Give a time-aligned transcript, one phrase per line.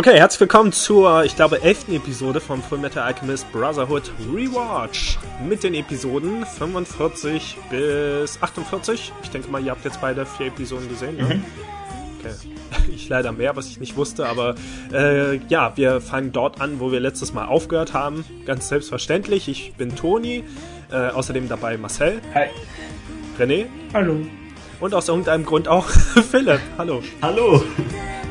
[0.00, 5.18] Okay, herzlich willkommen zur, ich glaube, elften Episode vom Fullmetal Alchemist Brotherhood Rewatch.
[5.46, 9.12] Mit den Episoden 45 bis 48.
[9.22, 11.34] Ich denke mal, ihr habt jetzt beide vier Episoden gesehen, ne?
[11.34, 11.44] Mhm.
[12.18, 12.34] Okay.
[12.94, 14.54] Ich leider mehr, was ich nicht wusste, aber
[14.90, 18.24] äh, ja, wir fangen dort an, wo wir letztes Mal aufgehört haben.
[18.46, 19.48] Ganz selbstverständlich.
[19.48, 20.44] Ich bin Toni,
[20.90, 22.22] äh, außerdem dabei Marcel.
[22.32, 22.46] Hi.
[23.38, 23.66] René.
[23.92, 24.16] Hallo.
[24.80, 25.86] Und aus irgendeinem Grund auch
[26.30, 26.60] Philipp.
[26.78, 27.02] Hallo.
[27.20, 27.62] Hallo.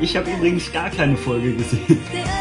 [0.01, 1.99] Ich habe übrigens gar keine Folge gesehen.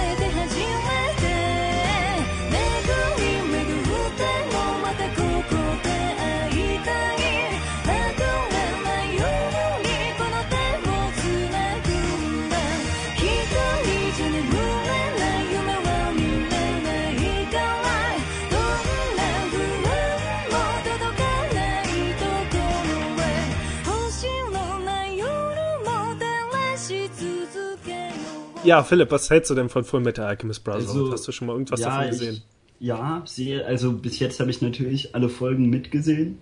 [28.69, 30.89] Ja, Philipp, was hältst du denn von Full Metal Alchemist Brotherhood?
[30.89, 32.43] Also, Hast du schon mal irgendwas ja, davon gesehen?
[32.79, 36.39] Ich, ja, sehe, also bis jetzt habe ich natürlich alle Folgen mitgesehen.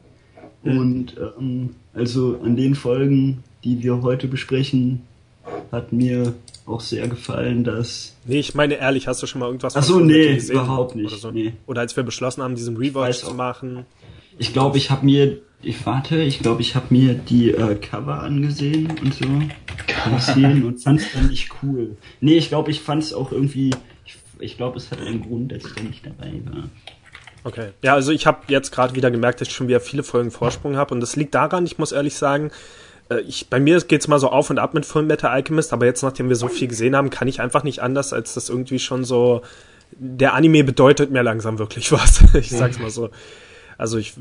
[0.64, 0.78] Mhm.
[0.78, 5.02] Und ähm, also an den Folgen, die wir heute besprechen,
[5.70, 6.34] hat mir
[6.66, 8.16] auch sehr gefallen, dass.
[8.24, 11.12] Nee, ich meine ehrlich, hast du schon mal irgendwas Ach so, nee, überhaupt nicht.
[11.12, 11.30] Oder, so?
[11.30, 11.52] nee.
[11.68, 13.86] oder als wir beschlossen haben, diesen Rewatch zu machen.
[14.36, 18.22] Ich glaube, ich habe mir ich warte, ich glaube, ich habe mir die äh, Cover
[18.22, 19.24] angesehen und so.
[20.04, 21.96] Angesehen und fand es dann nicht cool.
[22.20, 23.74] Nee, ich glaube, ich fand es auch irgendwie.
[24.04, 26.68] Ich, ich glaube, es hat einen Grund, dass ich da nicht dabei war.
[27.42, 27.70] Okay.
[27.82, 30.76] Ja, also ich habe jetzt gerade wieder gemerkt, dass ich schon wieder viele Folgen Vorsprung
[30.76, 30.94] habe.
[30.94, 32.52] Und das liegt daran, ich muss ehrlich sagen,
[33.08, 35.86] äh, ich, bei mir geht's mal so auf und ab mit Full Metal Alchemist, aber
[35.86, 38.78] jetzt, nachdem wir so viel gesehen haben, kann ich einfach nicht anders, als das irgendwie
[38.78, 39.42] schon so.
[39.90, 42.22] Der Anime bedeutet mir langsam wirklich was.
[42.34, 43.10] ich sag's mal so.
[43.78, 44.14] Also ich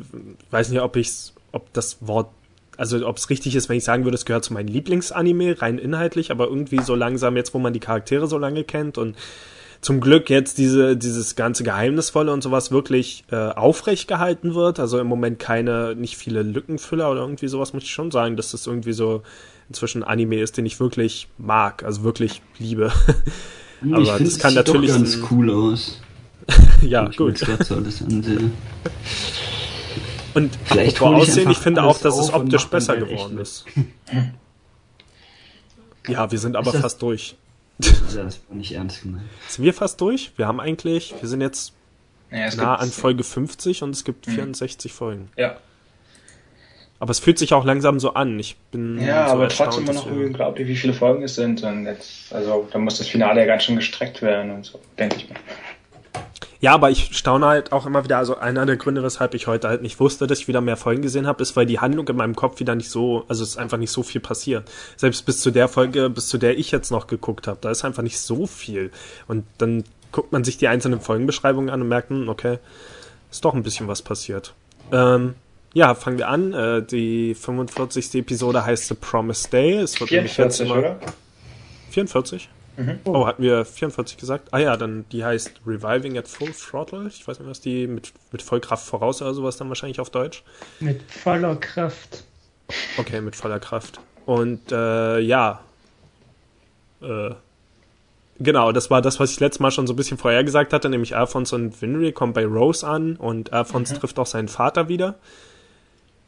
[0.50, 2.30] weiß nicht, ob ich ob das Wort,
[2.78, 5.80] also ob es richtig ist, wenn ich sagen würde, es gehört zu meinem Lieblingsanime, rein
[5.80, 9.16] inhaltlich, aber irgendwie so langsam jetzt, wo man die Charaktere so lange kennt und
[9.82, 14.80] zum Glück jetzt diese, dieses ganze Geheimnisvolle und sowas wirklich äh, aufrecht gehalten wird.
[14.80, 18.52] Also im Moment keine, nicht viele Lückenfüller oder irgendwie sowas, muss ich schon sagen, dass
[18.52, 19.22] das irgendwie so
[19.70, 22.92] inzwischen Anime ist, den ich wirklich mag, also wirklich liebe.
[23.92, 24.90] Aber ich das kann sieht natürlich.
[24.90, 26.02] Doch ganz cool aus.
[26.82, 27.38] ja, ich gut.
[27.38, 28.52] So das ansehe.
[30.36, 33.66] Und Vielleicht apropos Aussehen, ich finde auch, dass es optisch besser geworden ist.
[36.08, 37.36] ja, wir sind aber das, fast durch.
[37.78, 39.24] das war nicht ernst gemeint.
[39.48, 40.34] Sind wir fast durch?
[40.36, 41.74] Wir haben eigentlich, wir sind jetzt
[42.32, 44.96] ja, nah an Folge 50 und es gibt 64 mhm.
[44.96, 45.30] Folgen.
[45.38, 45.56] Ja.
[47.00, 48.38] Aber es fühlt sich auch langsam so an.
[48.40, 51.64] Ich bin ja, so aber trotzdem immer noch unglaublich, wie viele Folgen es sind.
[51.64, 55.18] Und jetzt, also da muss das Finale ja ganz schön gestreckt werden und so, denke
[55.18, 55.40] ich mal.
[56.60, 59.68] Ja, aber ich staune halt auch immer wieder, also einer der Gründe, weshalb ich heute
[59.68, 62.16] halt nicht wusste, dass ich wieder mehr Folgen gesehen habe, ist, weil die Handlung in
[62.16, 64.70] meinem Kopf wieder nicht so, also es ist einfach nicht so viel passiert.
[64.98, 67.86] Selbst bis zu der Folge, bis zu der ich jetzt noch geguckt habe, da ist
[67.86, 68.92] einfach nicht so viel.
[69.28, 72.60] Und dann guckt man sich die einzelnen Folgenbeschreibungen an und merkt, hm, okay,
[73.32, 74.54] ist doch ein bisschen was passiert.
[74.92, 75.36] Ähm,
[75.74, 76.54] ja, fangen wir an.
[76.54, 78.16] Äh, die 45.
[78.16, 79.74] Episode heißt The Promised Day.
[79.74, 81.00] Es wird 44, oder?
[81.92, 82.50] 44?
[82.78, 83.00] Mhm.
[83.06, 84.50] Oh, hatten wir 44 gesagt?
[84.52, 87.08] Ah ja, dann die heißt Reviving at Full Throttle.
[87.08, 90.44] Ich weiß nicht, was die mit, mit Vollkraft voraus oder sowas dann wahrscheinlich auf Deutsch.
[90.80, 92.24] Mit voller Kraft.
[92.98, 94.00] Okay, mit voller Kraft.
[94.26, 95.62] Und äh, ja.
[97.02, 97.32] Äh,
[98.40, 100.90] genau, das war das, was ich letztes Mal schon so ein bisschen vorher gesagt hatte,
[100.90, 104.00] nämlich Alphonse und Winry kommen bei Rose an und Alphonse mhm.
[104.00, 105.16] trifft auch seinen Vater wieder.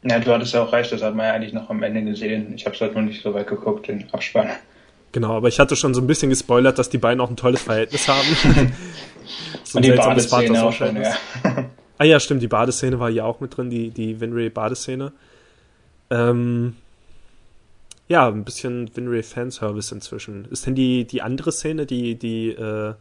[0.03, 2.53] Ja, du hattest ja auch recht, das hat man ja eigentlich noch am Ende gesehen.
[2.55, 4.51] Ich habe es halt noch nicht so weit geguckt, den Abspann.
[5.17, 7.63] Genau, aber ich hatte schon so ein bisschen gespoilert, dass die beiden auch ein tolles
[7.63, 8.27] Verhältnis haben.
[9.63, 11.15] so Und die Badeszene auch schon, ja.
[11.97, 15.11] ah ja, stimmt, die Badeszene war hier auch mit drin, die, die Winry-Badeszene.
[16.11, 16.75] Ähm,
[18.07, 20.45] ja, ein bisschen Winry-Fanservice inzwischen.
[20.51, 22.93] Ist denn die, die andere Szene, die, die, äh,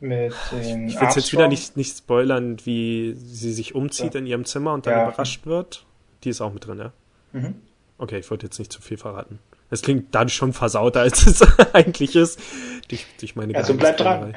[0.00, 4.20] mit dem Ich will jetzt wieder nicht, nicht spoilern, wie sie sich umzieht ja.
[4.20, 5.08] in ihrem Zimmer und dann ja.
[5.08, 5.84] überrascht wird.
[6.24, 6.92] Die ist auch mit drin, ja?
[7.34, 7.56] Mhm.
[7.98, 9.40] Okay, ich wollte jetzt nicht zu viel verraten.
[9.70, 11.42] Es klingt dadurch schon versauter, als es
[11.74, 12.40] eigentlich ist.
[12.88, 14.34] Durch, durch meine also bleib dran.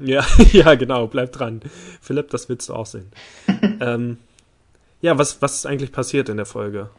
[0.00, 1.60] Ja, ja, genau, bleib dran.
[2.00, 3.10] Philipp, das willst du auch sehen.
[3.80, 4.18] ähm,
[5.00, 6.90] ja, was, was ist eigentlich passiert in der Folge?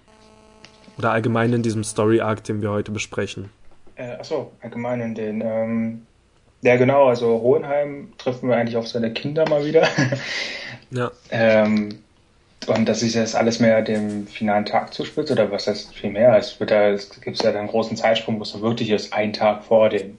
[0.97, 3.49] Oder allgemein in diesem Story-Arc, den wir heute besprechen?
[3.95, 5.41] Äh, achso, allgemein in den.
[5.41, 6.05] Ähm,
[6.61, 9.87] ja, genau, also Hohenheim treffen wir eigentlich auf seine Kinder mal wieder.
[10.91, 11.11] ja.
[11.31, 11.99] Ähm,
[12.67, 16.35] und dass sich das alles mehr dem finalen Tag zuspitzt, oder was heißt viel mehr?
[16.37, 19.33] Es, wird da, es gibt ja dann einen großen Zeitsprung, wo es wirklich ist, ein
[19.33, 20.17] Tag vor dem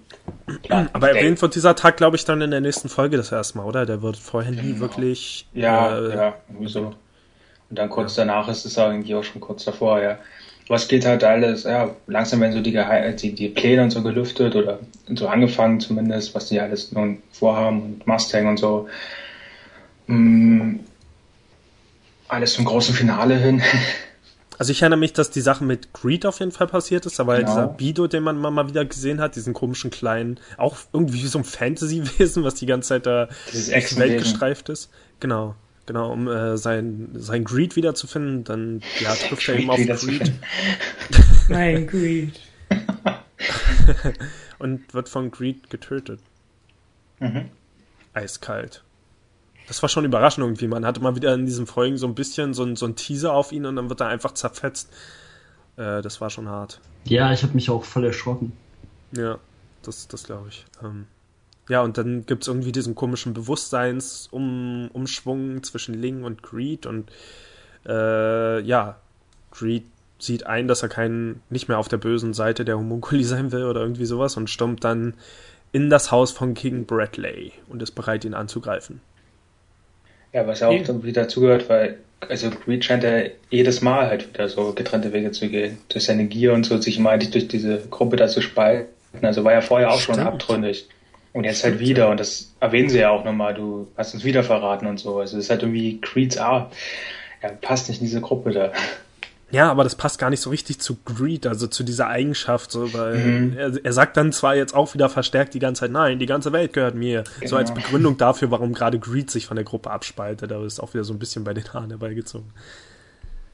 [0.62, 0.88] Plan.
[0.92, 3.64] Aber erwähnt wird dieser Tag, glaube ich, dann in der nächsten Folge das erste Mal,
[3.64, 3.86] oder?
[3.86, 4.80] Der wird vorher nie genau.
[4.80, 5.46] wirklich.
[5.54, 6.94] Ja, äh, ja, irgendwie so.
[7.68, 8.24] Und dann kurz ja.
[8.24, 10.18] danach ist es irgendwie auch schon kurz davor, ja.
[10.68, 12.78] was geht halt alles, ja, langsam werden so die,
[13.16, 14.78] die, die Pläne und so gelüftet oder
[15.14, 18.88] so angefangen zumindest, was die alles nun vorhaben und Mustang und so.
[20.06, 20.76] Mm,
[22.28, 23.62] alles zum großen Finale hin.
[24.58, 27.18] Also ich erinnere mich, dass die Sache mit Greed auf jeden Fall passiert ist.
[27.18, 27.48] Da war genau.
[27.48, 31.26] ja dieser Bido, den man mal wieder gesehen hat, diesen komischen kleinen, auch irgendwie wie
[31.26, 34.90] so ein Fantasy-Wesen, was die ganze Zeit da durch die Welt gestreift ist.
[35.20, 35.56] Genau.
[35.84, 40.32] Genau, um äh, sein, sein Greed wiederzufinden, dann ja, trifft er eben auf Greed.
[41.48, 42.40] mein Greed.
[44.58, 46.18] und wird von Greed getötet.
[47.20, 47.50] Mhm.
[48.14, 48.82] Eiskalt.
[49.66, 50.68] Das war schon überraschend irgendwie.
[50.68, 53.32] Man hatte mal wieder in diesen Folgen so ein bisschen so ein, so ein Teaser
[53.32, 54.92] auf ihn und dann wird er einfach zerfetzt.
[55.76, 56.80] Äh, das war schon hart.
[57.04, 58.52] Ja, ich habe mich auch voll erschrocken.
[59.12, 59.38] Ja,
[59.82, 60.64] das, das glaube ich.
[60.82, 61.06] Ähm,
[61.68, 67.10] ja, und dann gibt es irgendwie diesen komischen Bewusstseinsumschwung zwischen Ling und Greed und
[67.86, 68.96] äh, ja,
[69.50, 69.84] Greed
[70.18, 73.64] sieht ein, dass er kein, nicht mehr auf der bösen Seite der Homunculi sein will
[73.64, 75.14] oder irgendwie sowas und stürmt dann
[75.72, 79.00] in das Haus von King Bradley und ist bereit, ihn anzugreifen.
[80.36, 81.96] Ja, was ja auch irgendwie dazugehört, weil
[82.28, 85.78] also Greed scheint ja jedes Mal halt wieder so getrennte Wege zu gehen.
[85.88, 88.86] Durch seine Gier und so, sich mal durch diese Gruppe da zu spalten.
[89.22, 90.18] Also war ja vorher auch Stimmt.
[90.18, 90.88] schon abtrünnig.
[91.32, 94.44] Und jetzt halt wieder, und das erwähnen sie ja auch nochmal, du hast uns wieder
[94.44, 95.20] verraten und so.
[95.20, 96.70] Also es ist halt irgendwie Creeds Art.
[97.40, 98.72] Er passt nicht in diese Gruppe da.
[99.52, 102.92] Ja, aber das passt gar nicht so richtig zu Greed, also zu dieser Eigenschaft, so,
[102.92, 103.56] weil mhm.
[103.56, 106.52] er, er, sagt dann zwar jetzt auch wieder verstärkt die ganze Zeit, nein, die ganze
[106.52, 107.22] Welt gehört mir.
[107.38, 107.50] Genau.
[107.50, 107.72] So als.
[107.72, 111.12] Begründung dafür, warum gerade Greed sich von der Gruppe abspaltet, aber ist auch wieder so
[111.12, 112.50] ein bisschen bei den Haaren herbeigezogen.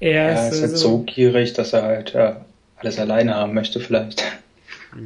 [0.01, 2.45] Er ist, ja, ist halt so gierig, dass er halt ja,
[2.77, 4.23] alles alleine haben möchte, vielleicht.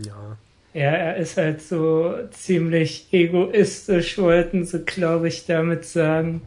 [0.05, 0.37] Ja.
[0.73, 6.43] Ja, er ist halt so ziemlich egoistisch, wollten sie, glaube ich, damit sagen.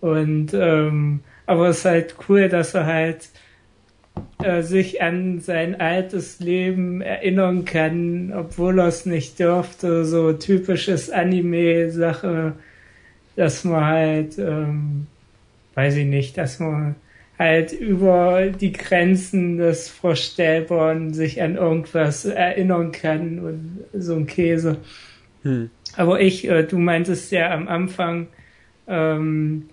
[0.00, 3.28] Und ähm, aber es ist halt cool, dass er halt
[4.42, 10.04] äh, sich an sein altes Leben erinnern kann, obwohl er es nicht dürfte.
[10.04, 12.54] So typisches Anime-Sache,
[13.36, 15.06] dass man halt, ähm,
[15.74, 16.96] weiß ich nicht, dass man
[17.38, 24.78] halt über die Grenzen des Vorstellbaren sich an irgendwas erinnern kann und so ein Käse.
[25.42, 25.70] Hm.
[25.96, 28.26] Aber ich, äh, du meintest ja am Anfang,
[28.88, 29.68] ähm,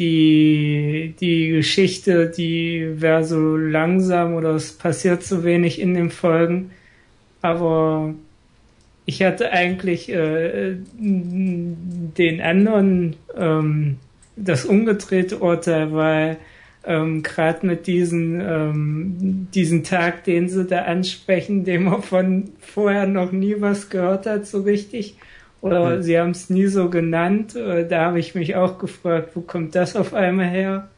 [0.00, 6.70] die, die Geschichte, die wäre so langsam oder es passiert so wenig in den Folgen.
[7.42, 8.14] Aber
[9.04, 13.98] ich hatte eigentlich äh, den anderen, ähm,
[14.36, 16.38] das umgedrehte Urteil, weil
[16.84, 23.06] ähm, gerade mit diesen, ähm, diesen Tag, den sie da ansprechen, dem man von vorher
[23.06, 25.16] noch nie was gehört hat, so richtig.
[25.60, 26.02] Oder mhm.
[26.02, 27.54] sie haben es nie so genannt.
[27.54, 30.88] Äh, da habe ich mich auch gefragt, wo kommt das auf einmal her?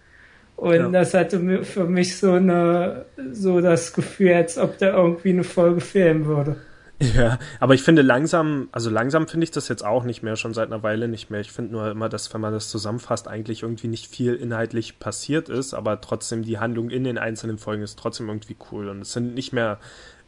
[0.56, 0.88] Und ja.
[0.90, 5.80] das hatte für mich so eine, so das Gefühl, als ob da irgendwie eine Folge
[5.80, 6.56] fehlen würde.
[7.02, 10.54] Ja, aber ich finde langsam, also langsam finde ich das jetzt auch nicht mehr, schon
[10.54, 11.40] seit einer Weile nicht mehr.
[11.40, 15.48] Ich finde nur immer, dass, wenn man das zusammenfasst, eigentlich irgendwie nicht viel inhaltlich passiert
[15.48, 18.88] ist, aber trotzdem die Handlung in den einzelnen Folgen ist trotzdem irgendwie cool.
[18.88, 19.80] Und es sind nicht mehr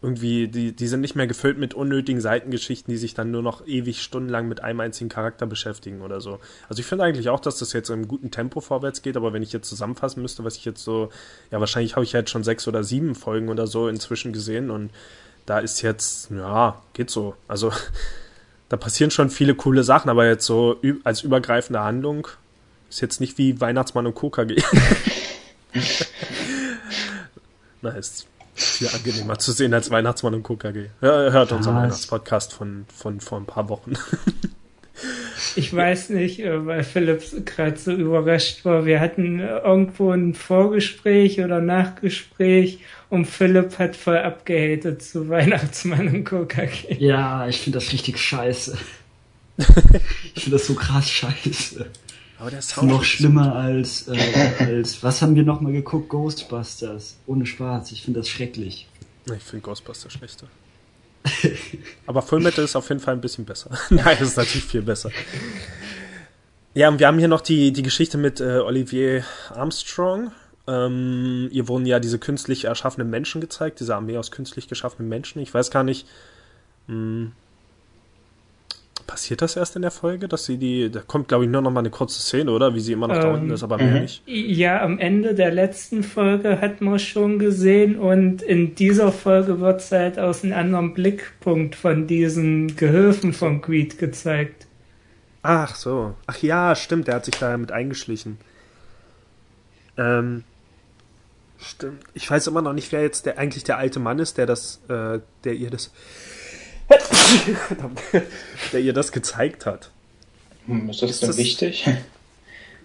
[0.05, 3.67] irgendwie, die, die sind nicht mehr gefüllt mit unnötigen Seitengeschichten, die sich dann nur noch
[3.67, 6.41] ewig stundenlang mit einem einzigen Charakter beschäftigen oder so.
[6.69, 9.43] Also ich finde eigentlich auch, dass das jetzt im guten Tempo vorwärts geht, aber wenn
[9.43, 11.09] ich jetzt zusammenfassen müsste, was ich jetzt so,
[11.51, 14.91] ja, wahrscheinlich habe ich jetzt schon sechs oder sieben Folgen oder so inzwischen gesehen und
[15.47, 17.35] da ist jetzt, ja, geht so.
[17.49, 17.73] Also
[18.69, 22.29] da passieren schon viele coole Sachen, aber jetzt so als übergreifende Handlung
[22.91, 24.63] ist jetzt nicht wie Weihnachtsmann und KKG.
[27.81, 30.87] Na, ist viel angenehmer zu sehen als Weihnachtsmann und KKG.
[31.01, 33.95] Hört unseren Weihnachtspodcast von, von vor ein paar Wochen.
[35.57, 38.87] Ich weiß nicht, äh, weil Philipp gerade so überrascht war.
[38.87, 42.79] Wir hatten irgendwo ein Vorgespräch oder Nachgespräch
[43.11, 46.95] und Philipp hat voll abgehatet zu Weihnachtsmann und KKG.
[46.99, 48.79] Ja, ich finde das richtig scheiße.
[50.35, 51.87] ich finde das so krass scheiße.
[52.39, 54.19] Aber der Sound noch schlimmer als, äh,
[54.59, 56.09] als, was haben wir nochmal geguckt?
[56.09, 57.17] Ghostbusters.
[57.27, 57.93] Ohne Spaß.
[57.93, 58.89] Ich finde das schrecklich.
[59.27, 60.49] Ich finde Ghostbusters schlechter.
[62.07, 63.71] Aber Fullmetal ist auf jeden Fall ein bisschen besser.
[63.91, 65.11] Nein, das ist natürlich viel besser.
[66.75, 70.33] Ja, und wir haben hier noch die, die Geschichte mit äh, Olivier Armstrong.
[70.67, 75.41] Ähm, ihr wurden ja diese künstlich erschaffenen Menschen gezeigt, diese Armee aus künstlich geschaffenen Menschen.
[75.41, 76.07] Ich weiß gar nicht,
[76.89, 77.33] mh, hm,
[79.07, 81.71] passiert das erst in der Folge, dass sie die, da kommt glaube ich nur noch
[81.71, 82.75] mal eine kurze Szene, oder?
[82.75, 84.01] Wie sie immer noch ähm, da unten ist, aber mehr mhm.
[84.03, 84.23] nicht.
[84.27, 89.81] Ja, am Ende der letzten Folge hat man schon gesehen und in dieser Folge wird
[89.81, 94.67] es halt aus einem anderen Blickpunkt von diesen Gehilfen von Greed gezeigt.
[95.43, 96.15] Ach so.
[96.27, 98.39] Ach ja, stimmt, der hat sich da mit eingeschlichen.
[99.97, 100.45] Ähm,
[101.65, 102.05] Stimmt.
[102.13, 104.83] Ich weiß immer noch nicht, wer jetzt der eigentlich der alte Mann ist, der das,
[104.89, 105.93] äh, der ihr das,
[108.73, 109.91] der ihr das gezeigt hat.
[110.67, 111.89] Hm, ist das ist denn das, wichtig?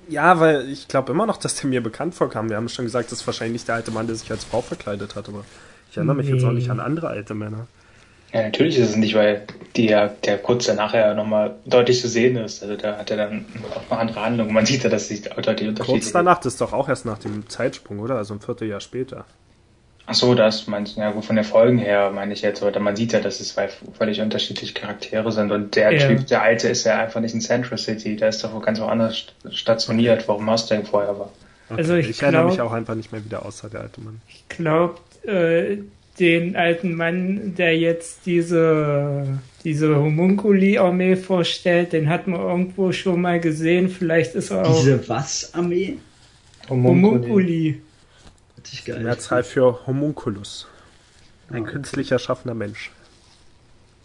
[0.10, 2.50] Ja, weil ich glaube immer noch, dass der mir bekannt vorkam.
[2.50, 5.16] Wir haben schon gesagt, das ist wahrscheinlich der alte Mann, der sich als Frau verkleidet
[5.16, 5.46] hat, aber
[5.92, 6.34] ich erinnere mich nee.
[6.34, 7.68] jetzt auch nicht an andere alte Männer.
[8.34, 9.44] Ja, natürlich ist es nicht, weil
[9.76, 12.62] die ja, der kurz danach ja nochmal deutlich zu sehen ist.
[12.62, 14.54] Also da hat er dann auch eine andere Handlung.
[14.54, 17.18] Man sieht ja, dass sich deutlich unterschiedlich Kurz danach, das ist doch auch erst nach
[17.18, 18.16] dem Zeitsprung, oder?
[18.16, 19.26] Also ein Vierteljahr später.
[20.12, 22.80] Ach so, das meinst du, ja gut, von der Folgen her meine ich jetzt, aber
[22.80, 26.08] man sieht ja, dass es zwei völlig unterschiedliche Charaktere sind und der ja.
[26.08, 28.80] Typ, der Alte ist ja einfach nicht in Central City, der ist doch wo ganz
[28.80, 31.32] woanders stationiert, warum Mustang vorher war.
[31.70, 31.78] Okay.
[31.80, 34.20] Also ich, ich erinnere mich auch einfach nicht mehr, wie der aussah, der alte Mann.
[34.28, 34.96] Ich glaube,
[35.28, 35.78] äh,
[36.20, 39.28] den alten Mann, der jetzt diese,
[39.64, 43.90] diese Homunculi-Armee vorstellt, den hat man irgendwo schon mal gesehen.
[43.90, 44.76] Vielleicht ist er auch.
[44.76, 45.98] Diese was Armee?
[46.68, 47.80] Homunculi.
[48.72, 49.04] Homunculi.
[49.04, 50.68] Mehrzahl für Homunculus.
[51.50, 51.72] Ein okay.
[51.74, 52.92] künstlich erschaffener Mensch.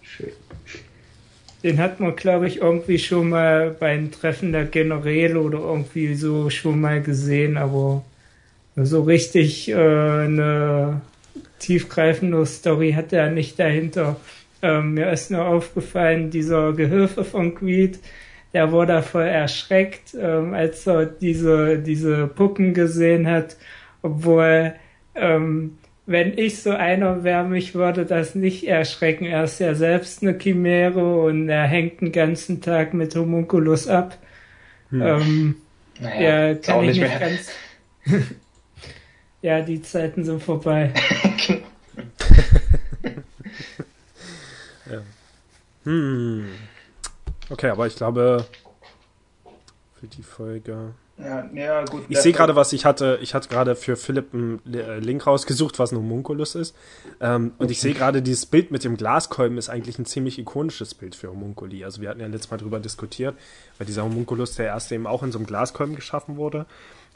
[0.02, 0.32] Schön.
[1.62, 6.50] Den hat man, glaube ich, irgendwie schon mal beim Treffen der Generäle oder irgendwie so
[6.50, 8.04] schon mal gesehen, aber
[8.76, 11.00] so richtig äh, eine
[11.58, 14.16] tiefgreifende Story hat er nicht dahinter.
[14.62, 17.98] Ähm, mir ist nur aufgefallen, dieser Gehilfe von Creed,
[18.52, 23.56] der wurde voll erschreckt, ähm, als er diese, diese Puppen gesehen hat,
[24.04, 24.74] obwohl,
[25.14, 29.24] ähm, wenn ich so einer wäre, mich würde das nicht erschrecken.
[29.24, 34.18] Er ist ja selbst eine Chimäre und er hängt den ganzen Tag mit Homunculus ab.
[34.90, 35.00] Hm.
[35.00, 35.56] Ähm,
[35.98, 37.50] naja, ja, kann ich nicht, nicht ganz.
[39.40, 40.92] ja, die Zeiten sind vorbei.
[44.90, 45.00] ja.
[45.84, 46.48] Hm.
[47.48, 48.44] Okay, aber ich glaube,
[49.98, 50.92] für die Folge.
[51.16, 52.02] Ja, ja, gut.
[52.08, 53.18] Ich sehe gerade, was ich hatte.
[53.22, 56.74] Ich hatte gerade für Philipp einen äh, Link rausgesucht, was ein Homunculus ist.
[57.20, 60.94] Ähm, und ich sehe gerade, dieses Bild mit dem Glaskolben ist eigentlich ein ziemlich ikonisches
[60.94, 61.84] Bild für Homunculi.
[61.84, 63.36] Also wir hatten ja letztes Mal drüber diskutiert,
[63.78, 66.66] weil dieser Homunculus der erste eben auch in so einem Glaskolben geschaffen wurde.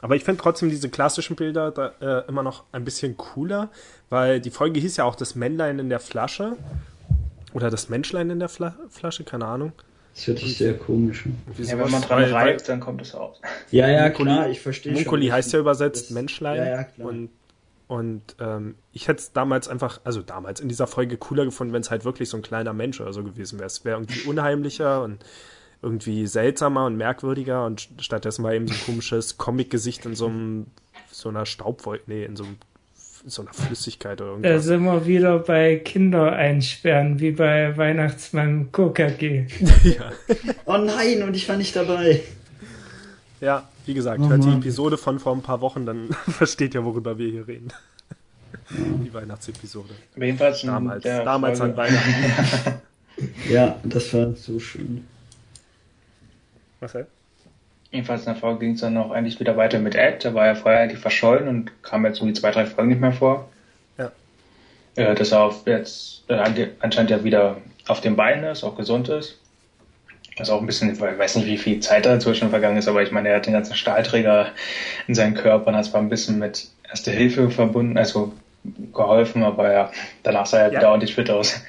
[0.01, 3.69] Aber ich finde trotzdem diese klassischen Bilder da, äh, immer noch ein bisschen cooler,
[4.09, 6.55] weil die Folge hieß ja auch das Männlein in der Flasche.
[7.53, 9.73] Oder das Menschlein in der Fla Flasche, keine Ahnung.
[10.15, 11.37] Das hört sich sehr komisch an.
[11.57, 13.39] Ja, wenn man dran reibt, dann kommt es raus.
[13.71, 15.03] Ja, ja, klar, ich verstehe schon.
[15.03, 16.57] Munkuli heißt ja übersetzt das, Menschlein.
[16.57, 17.07] Ja, ja, klar.
[17.07, 17.29] Und,
[17.87, 21.81] und ähm, ich hätte es damals einfach, also damals in dieser Folge cooler gefunden, wenn
[21.81, 23.67] es halt wirklich so ein kleiner Mensch oder so gewesen wäre.
[23.67, 25.23] Es wäre irgendwie unheimlicher und
[25.81, 30.67] irgendwie seltsamer und merkwürdiger und stattdessen war eben so ein komisches Comic-Gesicht in so einem,
[31.09, 32.57] so einer Staubwolke, nee, in so einem
[33.29, 34.51] so einer Flüssigkeit oder irgendwas.
[34.51, 39.47] Da sind wir wieder bei Kinder einsperren, wie bei Weihnachtsmann KKG.
[39.83, 40.11] ja.
[40.65, 42.21] Oh nein, und ich war nicht dabei.
[43.41, 46.83] Ja, wie gesagt, oh hört die Episode von vor ein paar Wochen, dann versteht ihr,
[46.83, 47.71] worüber wir hier reden.
[48.69, 49.93] Die Weihnachtsepisode.
[50.15, 52.81] Jedenfalls damals, damals an Weihnachten.
[53.49, 55.07] ja, das war so schön.
[56.79, 57.18] Was heißt?
[57.91, 60.23] Jedenfalls in der Folge ging es dann auch eigentlich wieder weiter mit Ed.
[60.23, 63.11] Der war ja vorher eigentlich verschollen und kam jetzt irgendwie zwei, drei Folgen nicht mehr
[63.11, 63.49] vor.
[63.97, 64.11] Ja.
[64.95, 69.09] Äh, dass er auf jetzt äh, anscheinend ja wieder auf den Beinen ist, auch gesund
[69.09, 69.39] ist.
[70.37, 73.11] Das auch ein bisschen, ich weiß nicht, wie viel Zeit dazwischen vergangen ist, aber ich
[73.11, 74.51] meine, er hat den ganzen Stahlträger
[75.07, 78.33] in seinen Körper und hat zwar ein bisschen mit Erste Hilfe verbunden, also
[78.93, 79.91] geholfen, aber ja,
[80.23, 80.79] danach sah er ja.
[80.79, 81.61] wieder ordentlich fit aus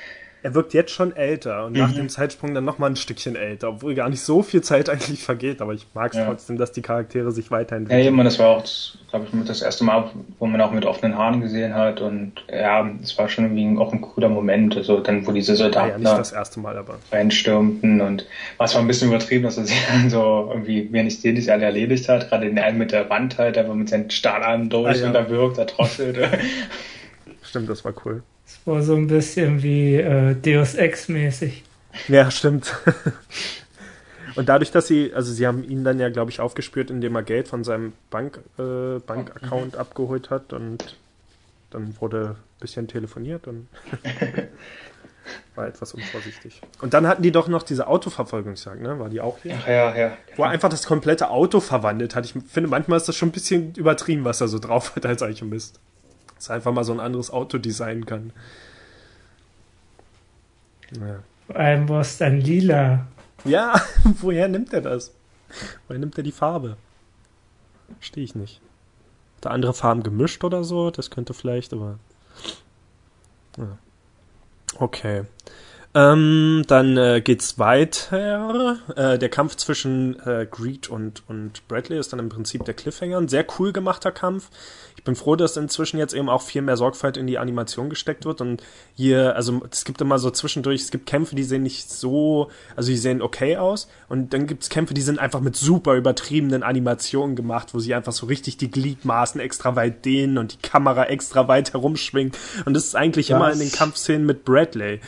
[0.43, 1.79] er wirkt jetzt schon älter und mhm.
[1.79, 5.23] nach dem Zeitsprung dann nochmal ein Stückchen älter, obwohl gar nicht so viel Zeit eigentlich
[5.23, 6.27] vergeht, aber ich mag es ja.
[6.27, 8.01] trotzdem, dass die Charaktere sich weiterentwickeln.
[8.01, 8.65] Ja, eben, das war auch,
[9.11, 12.89] glaube ich, das erste Mal, wo man auch mit offenen Haaren gesehen hat und ja,
[13.03, 16.19] es war schon irgendwie auch ein cooler Moment, also dann, wo diese Soldaten ja, nicht
[16.19, 20.11] das erste Mal, aber reinstürmten und was war ein bisschen übertrieben, dass er sich dann
[20.11, 23.73] so irgendwie wenig den alle erledigt hat, gerade den einen mit der Wand halt, der
[23.73, 25.07] mit seinen Stahlarmen durch ah, ja.
[25.07, 26.19] und da wirkt, da trosselt.
[27.43, 28.23] Stimmt, das war cool.
[28.50, 31.62] Es war so ein bisschen wie äh, Deus Ex mäßig.
[32.09, 32.75] Ja, stimmt.
[34.37, 37.23] Und dadurch, dass sie, also sie haben ihn dann ja, glaube ich, aufgespürt, indem er
[37.23, 39.78] Geld von seinem Bank, äh, Bankaccount mhm.
[39.78, 40.97] abgeholt hat und
[41.71, 43.69] dann wurde ein bisschen telefoniert und
[45.54, 46.61] war etwas unvorsichtig.
[46.80, 48.99] Und dann hatten die doch noch diese Autoverfolgungsjagd, ne?
[48.99, 49.57] War die auch hier?
[49.61, 50.16] Ach ja, ja.
[50.37, 52.25] Wo er einfach das komplette Auto verwandelt hat.
[52.25, 55.23] Ich finde, manchmal ist das schon ein bisschen übertrieben, was er so drauf hat als
[55.23, 55.78] Eichemist.
[56.41, 58.33] Dass er einfach mal so ein anderes Auto designen kann.
[60.99, 61.23] Ja.
[61.47, 63.07] Vor allem war es dann lila.
[63.45, 63.79] Ja,
[64.23, 65.13] woher nimmt er das?
[65.87, 66.79] Woher nimmt er die Farbe?
[67.99, 68.63] Verstehe ich nicht.
[69.37, 70.91] Hat er andere Farben gemischt oder so?
[70.91, 71.99] Das könnte vielleicht, aber.
[73.59, 73.77] Ja.
[74.79, 75.25] Okay.
[75.93, 78.79] Ähm, dann äh, geht's weiter.
[78.95, 83.19] Äh, der Kampf zwischen äh, Greed und, und Bradley ist dann im Prinzip der Cliffhanger.
[83.19, 84.51] Ein sehr cool gemachter Kampf.
[84.97, 88.25] Ich bin froh, dass inzwischen jetzt eben auch viel mehr Sorgfalt in die Animation gesteckt
[88.25, 88.41] wird.
[88.41, 88.63] Und
[88.95, 92.91] hier, also es gibt immer so zwischendurch, es gibt Kämpfe, die sehen nicht so, also
[92.91, 93.89] die sehen okay aus.
[94.09, 98.13] Und dann gibt's Kämpfe, die sind einfach mit super übertriebenen Animationen gemacht, wo sie einfach
[98.13, 102.39] so richtig die Gliedmaßen extra weit dehnen und die Kamera extra weit herumschwingt.
[102.65, 103.37] Und das ist eigentlich Was?
[103.37, 105.01] immer in den Kampfszenen mit Bradley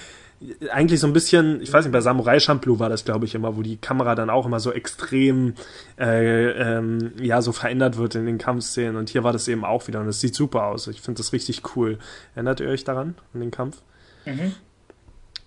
[0.70, 3.56] eigentlich so ein bisschen, ich weiß nicht, bei Samurai Champloo war das, glaube ich, immer,
[3.56, 5.54] wo die Kamera dann auch immer so extrem
[5.98, 8.96] äh, ähm, ja so verändert wird in den Kampfszenen.
[8.96, 10.86] Und hier war das eben auch wieder und es sieht super aus.
[10.88, 11.98] Ich finde das richtig cool.
[12.34, 13.82] Erinnert ihr euch daran, an den Kampf?
[14.24, 14.54] Mhm.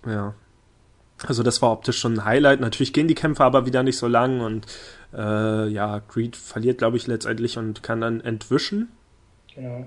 [0.06, 0.34] Ja.
[1.26, 2.60] Also das war optisch schon ein Highlight.
[2.60, 4.66] Natürlich gehen die Kämpfe aber wieder nicht so lang und
[5.14, 8.88] äh, ja, Greed verliert, glaube ich, letztendlich und kann dann entwischen.
[9.54, 9.86] Genau.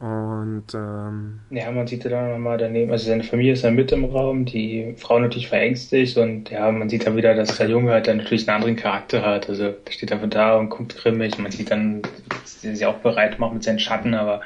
[0.00, 3.92] Und ähm, ja, man sieht ja dann nochmal daneben, also seine Familie ist dann mit
[3.92, 7.92] im Raum, die Frau natürlich verängstigt und ja, man sieht dann wieder, dass der Junge
[7.92, 9.50] halt dann natürlich einen anderen Charakter hat.
[9.50, 11.36] Also der steht einfach da und guckt grimmig.
[11.36, 14.40] Man sieht dann, dass er sich auch bereit macht mit seinen Schatten, aber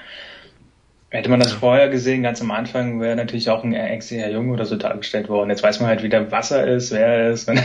[1.10, 4.64] hätte man das vorher gesehen, ganz am Anfang, wäre natürlich auch ein ängstlicher Junge oder
[4.64, 5.50] so dargestellt worden.
[5.50, 7.62] Jetzt weiß man halt wieder, was er ist, wer er ist, und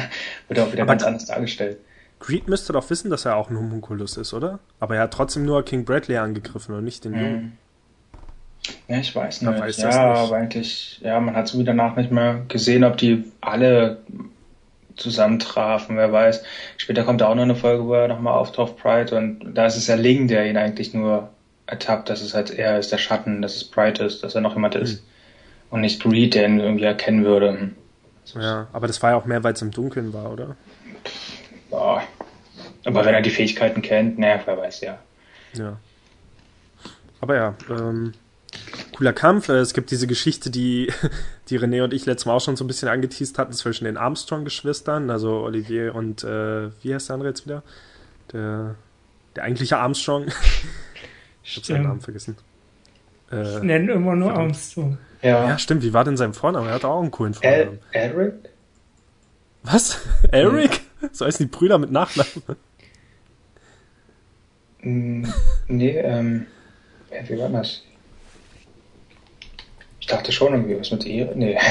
[0.47, 1.79] wird er auch wieder aber ganz anders dargestellt.
[2.19, 4.59] Greed müsste doch wissen, dass er auch ein Homunculus ist, oder?
[4.79, 7.19] Aber er hat trotzdem nur King Bradley angegriffen und nicht den mhm.
[7.19, 7.57] Jungen.
[8.87, 9.59] Ja, ich weiß nicht.
[9.59, 9.97] Weiß ja, nicht.
[9.97, 13.99] aber eigentlich, ja, man hat so wie danach nicht mehr gesehen, ob die alle
[14.95, 16.43] zusammentrafen, wer weiß.
[16.77, 19.77] Später kommt da auch noch eine Folge, wo er nochmal auftaucht, Pride, und da ist
[19.77, 21.29] es ja Ling, der ihn eigentlich nur
[21.65, 24.55] ertappt, dass es halt er ist der Schatten, dass es Pride ist, dass er noch
[24.55, 25.01] jemand ist.
[25.01, 25.09] Mhm.
[25.71, 27.51] Und nicht Greed, der ihn irgendwie erkennen würde.
[27.51, 27.75] Hm.
[28.35, 30.55] Ja, aber das war ja auch mehr, weil es im Dunkeln war, oder?
[31.69, 32.01] Boah.
[32.85, 34.97] Aber wenn er die Fähigkeiten kennt, naja, wer weiß, ja.
[35.53, 35.77] Ja.
[37.21, 38.13] Aber ja, ähm,
[38.95, 39.49] cooler Kampf.
[39.49, 40.91] Äh, es gibt diese Geschichte, die,
[41.49, 43.97] die René und ich letztes Mal auch schon so ein bisschen angeteased hatten zwischen den
[43.97, 47.63] Armstrong-Geschwistern, also Olivier und äh, wie heißt der andere jetzt wieder?
[48.33, 48.75] Der,
[49.35, 50.25] der eigentliche Armstrong.
[51.43, 52.37] ich habe seinen Namen vergessen.
[53.31, 54.97] Äh, ich nenne immer nur Armstrong.
[55.21, 55.49] Ja.
[55.49, 55.83] ja, stimmt.
[55.83, 56.67] Wie war denn sein Vorname?
[56.67, 57.79] Er hat auch einen coolen Vornamen.
[57.91, 58.33] Eric?
[59.63, 59.99] Was?
[60.31, 60.81] Eric?
[61.11, 62.43] So heißen die Brüder mit Nachnamen.
[64.81, 65.25] Mm,
[65.67, 66.45] nee, ähm,
[67.27, 67.83] wie war das?
[70.11, 71.31] Dachte schon irgendwie was mit ihr.
[71.35, 71.57] Nee.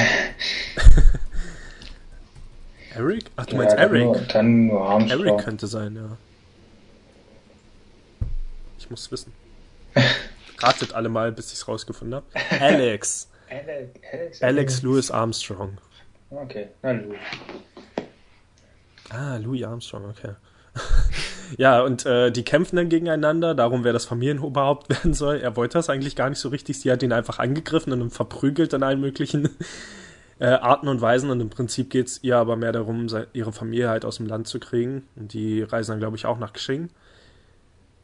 [2.95, 3.25] Eric?
[3.35, 4.03] Ach, du ja, meinst Eric?
[4.03, 5.25] Nur, dann nur Armstrong.
[5.25, 6.17] Eric könnte sein, ja.
[8.77, 9.31] Ich muss wissen.
[10.57, 12.25] Ratet alle mal, bis ich es rausgefunden habe.
[12.59, 13.29] Alex.
[13.49, 15.77] Alex, Alex, Alex Louis Armstrong.
[16.29, 17.17] Okay, na Louis.
[19.09, 20.33] Ah, Louis Armstrong, okay.
[21.57, 25.37] Ja, und äh, die kämpfen dann gegeneinander, darum, wer das Familienoberhaupt werden soll.
[25.37, 26.79] Er wollte das eigentlich gar nicht so richtig.
[26.79, 29.49] Sie hat ihn einfach angegriffen und verprügelt in allen möglichen
[30.39, 31.29] äh, Arten und Weisen.
[31.29, 34.47] Und im Prinzip geht es ihr aber mehr darum, ihre Familie halt aus dem Land
[34.47, 35.03] zu kriegen.
[35.15, 36.89] Und die reisen dann, glaube ich, auch nach Xing.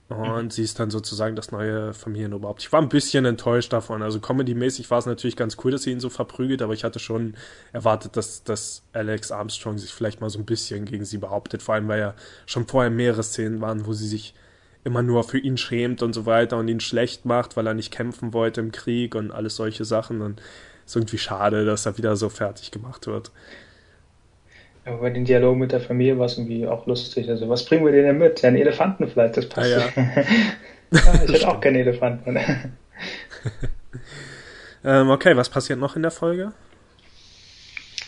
[0.07, 2.61] Und sie ist dann sozusagen das neue Familienoberhaupt.
[2.61, 4.03] Ich war ein bisschen enttäuscht davon.
[4.03, 6.99] Also comedy-mäßig war es natürlich ganz cool, dass sie ihn so verprügelt, aber ich hatte
[6.99, 7.35] schon
[7.73, 11.63] erwartet, dass, dass Alex Armstrong sich vielleicht mal so ein bisschen gegen sie behauptet.
[11.63, 12.13] Vor allem, weil ja
[12.45, 14.35] schon vorher mehrere Szenen waren, wo sie sich
[14.83, 17.91] immer nur für ihn schämt und so weiter und ihn schlecht macht, weil er nicht
[17.91, 20.21] kämpfen wollte im Krieg und alles solche Sachen.
[20.21, 20.39] Und
[20.85, 23.31] ist irgendwie schade, dass er wieder so fertig gemacht wird.
[24.85, 27.27] Aber bei den Dialogen mit der Familie war es irgendwie auch lustig.
[27.29, 28.41] Also, was bringen wir denn denn mit?
[28.41, 29.73] Ja, einen Elefanten vielleicht, das passt.
[29.73, 29.89] Ah, ja.
[30.91, 32.37] ja, ich hätte auch keinen Elefanten.
[34.85, 36.51] ähm, okay, was passiert noch in der Folge?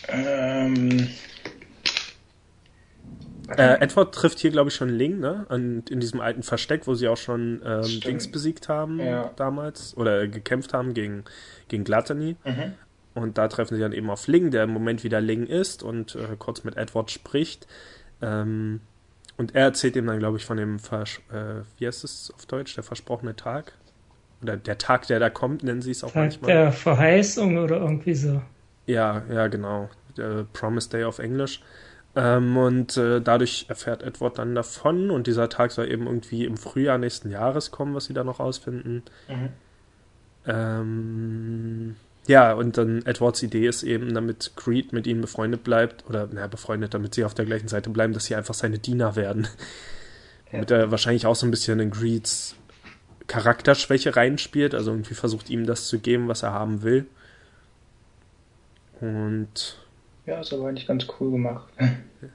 [0.08, 1.08] Ähm.
[3.56, 5.46] Äh, Edward trifft hier, glaube ich, schon Ling, ne?
[5.48, 9.32] Und in diesem alten Versteck, wo sie auch schon ähm, Dings besiegt haben ja.
[9.36, 9.96] damals.
[9.96, 11.24] Oder gekämpft haben gegen,
[11.68, 12.36] gegen Gluttony.
[12.44, 12.74] Mhm.
[13.18, 16.14] Und da treffen sie dann eben auf Ling, der im Moment wieder Ling ist und
[16.14, 17.66] äh, kurz mit Edward spricht.
[18.22, 18.80] Ähm,
[19.36, 22.46] und er erzählt ihm dann, glaube ich, von dem, Vers äh, wie heißt es auf
[22.46, 23.72] Deutsch, der versprochene Tag?
[24.42, 26.52] Oder der Tag, der da kommt, nennen sie es auch Tag manchmal.
[26.52, 28.40] Der Verheißung oder irgendwie so.
[28.86, 29.90] Ja, ja, genau.
[30.16, 31.62] Der Promise Day auf Englisch.
[32.16, 36.56] Ähm, und äh, dadurch erfährt Edward dann davon und dieser Tag soll eben irgendwie im
[36.56, 39.02] Frühjahr nächsten Jahres kommen, was sie da noch rausfinden.
[39.28, 39.48] Mhm.
[40.46, 41.96] Ähm,
[42.28, 46.46] ja, und dann Edwards Idee ist eben, damit Creed mit ihnen befreundet bleibt, oder naja,
[46.46, 49.48] befreundet, damit sie auf der gleichen Seite bleiben, dass sie einfach seine Diener werden.
[50.46, 50.52] Ja.
[50.52, 52.54] Damit er wahrscheinlich auch so ein bisschen in Creeds
[53.28, 57.06] Charakterschwäche reinspielt, also irgendwie versucht ihm das zu geben, was er haben will.
[59.00, 59.78] Und
[60.28, 61.66] ja, ist aber eigentlich ganz cool gemacht.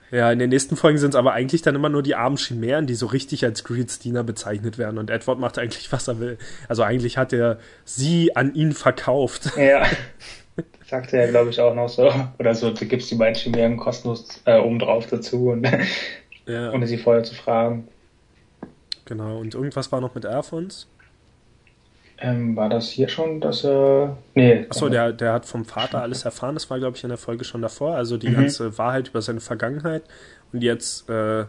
[0.10, 2.88] Ja, in den nächsten Folgen sind es aber eigentlich dann immer nur die armen Chimären,
[2.88, 4.98] die so richtig als Greeds Diener bezeichnet werden.
[4.98, 6.40] Und Edward macht eigentlich, was er will.
[6.68, 9.52] Also eigentlich hat er sie an ihn verkauft.
[9.58, 9.86] Ja.
[10.88, 12.12] Sagt er, glaube ich, auch noch so.
[12.40, 15.68] Oder so, du gibst die beiden Chimären kostenlos äh, obendrauf dazu, und,
[16.48, 16.72] ja.
[16.74, 17.88] ohne sie vorher zu fragen.
[19.06, 20.88] Genau, und irgendwas war noch mit Alphons?
[22.20, 24.18] Ähm, war das hier schon, dass er.
[24.34, 24.66] Nee.
[24.70, 26.56] Achso, der, der hat vom Vater alles erfahren.
[26.56, 27.96] Das war, glaube ich, in der Folge schon davor.
[27.96, 28.36] Also die mhm.
[28.36, 30.04] ganze Wahrheit über seine Vergangenheit.
[30.52, 31.46] Und jetzt äh,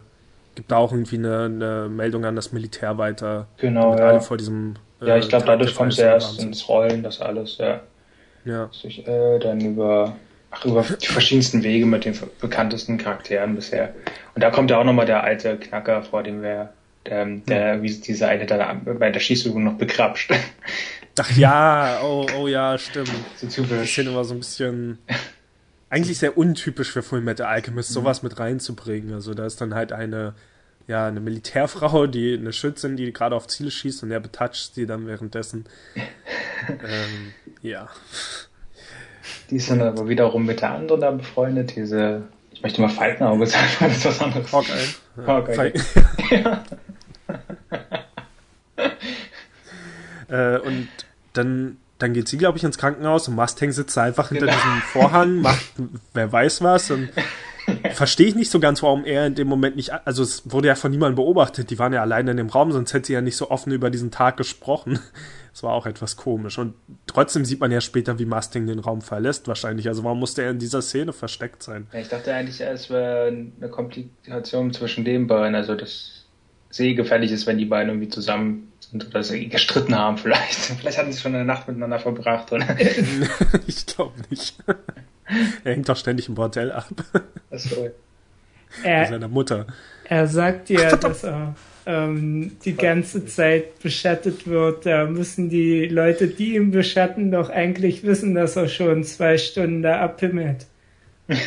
[0.55, 3.47] gibt da auch irgendwie eine, eine, Meldung an das Militär weiter.
[3.57, 3.95] Genau.
[3.95, 4.07] Ja.
[4.07, 4.75] Alle vor diesem.
[5.01, 7.81] Äh, ja, ich glaube, dadurch kommt es erst ins Rollen, das alles, ja.
[8.45, 8.69] Ja.
[8.71, 10.15] Sich, äh, dann über,
[10.51, 13.93] ach, über die verschiedensten Wege mit den bekanntesten Charakteren bisher.
[14.33, 16.69] Und da kommt ja auch nochmal der alte Knacker vor, dem wir
[17.05, 20.33] der, der wie diese eine da bei der Schießübung noch bekrapscht.
[21.17, 23.11] Ach ja, oh, oh ja, stimmt.
[23.37, 23.81] So typisch.
[23.81, 24.99] Die Szene war so ein bisschen
[25.89, 29.13] eigentlich sehr untypisch für Fullmetal Alchemist, sowas mit reinzubringen.
[29.13, 30.33] Also da ist dann halt eine,
[30.87, 34.85] ja, eine Militärfrau, die eine Schützin, die gerade auf Ziele schießt und er betatscht sie
[34.85, 35.65] dann währenddessen.
[36.67, 37.87] ähm, ja.
[39.49, 43.45] Die ist dann aber wiederum mit der anderen da befreundet, diese, ich möchte mal Falkenauge
[43.45, 44.51] sagen, weil das ist was anderes.
[44.51, 44.73] Hawkeye.
[45.17, 45.27] Ja.
[45.27, 45.73] Hawkeye.
[46.29, 46.63] ja.
[50.27, 50.87] Äh, und
[51.33, 54.57] dann, dann geht sie, glaube ich, ins Krankenhaus und Mustang sitzt einfach hinter genau.
[54.57, 55.73] diesem Vorhang, macht
[56.13, 57.09] wer weiß was und
[57.93, 60.75] verstehe ich nicht so ganz, warum er in dem Moment nicht, also es wurde ja
[60.75, 63.37] von niemandem beobachtet, die waren ja alleine in dem Raum, sonst hätte sie ja nicht
[63.37, 64.99] so offen über diesen Tag gesprochen.
[65.55, 66.57] Das war auch etwas komisch.
[66.57, 66.73] Und
[67.07, 69.87] trotzdem sieht man ja später, wie Mustang den Raum verlässt, wahrscheinlich.
[69.87, 71.87] Also warum musste er in dieser Szene versteckt sein?
[71.93, 76.25] Ja, ich dachte eigentlich, es wäre eine Komplikation zwischen den beiden, also das
[76.71, 80.55] sehr gefährlich ist, wenn die beiden irgendwie zusammen sind oder sie gestritten haben vielleicht.
[80.79, 82.77] Vielleicht hatten sie schon eine Nacht miteinander verbracht, oder?
[83.67, 84.55] ich glaube nicht.
[85.63, 86.87] er hängt doch ständig im Bordell ab.
[87.51, 87.89] Achso.
[88.83, 89.67] Er, seiner Mutter.
[90.03, 94.85] Er sagt ja, dass er ähm, die ganze Zeit beschattet wird.
[94.85, 99.81] Da müssen die Leute, die ihn beschatten, doch eigentlich wissen, dass er schon zwei Stunden
[99.81, 100.67] da abhimmelt.
[101.27, 101.37] In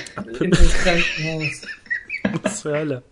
[0.51, 1.63] dem Krankenhaus.
[2.43, 3.03] Was für Hölle.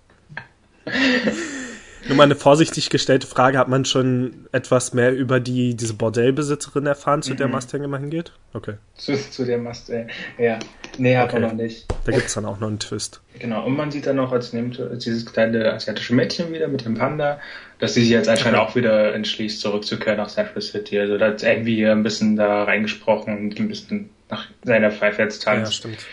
[2.08, 6.86] Nur mal eine vorsichtig gestellte Frage, hat man schon etwas mehr über die, diese Bordellbesitzerin
[6.86, 7.36] erfahren, zu mhm.
[7.38, 8.32] der Mustang immer hingeht?
[8.52, 8.74] Okay.
[8.96, 10.58] Zu, zu der Mustang, ja.
[10.98, 11.40] Nee, hat okay.
[11.40, 11.86] man noch nicht.
[12.04, 13.20] Da gibt es dann auch noch einen Twist.
[13.38, 17.40] Genau, und man sieht dann noch als, dieses kleine asiatische Mädchen wieder mit dem Panda,
[17.78, 20.98] dass sie sich jetzt anscheinend auch wieder entschließt, zurückzukehren nach Central City.
[21.00, 25.42] Also da hat irgendwie ein bisschen da reingesprochen und ein bisschen nach seiner Pfeife jetzt
[25.42, 25.72] tanzt.
[25.72, 26.06] Ja, stimmt.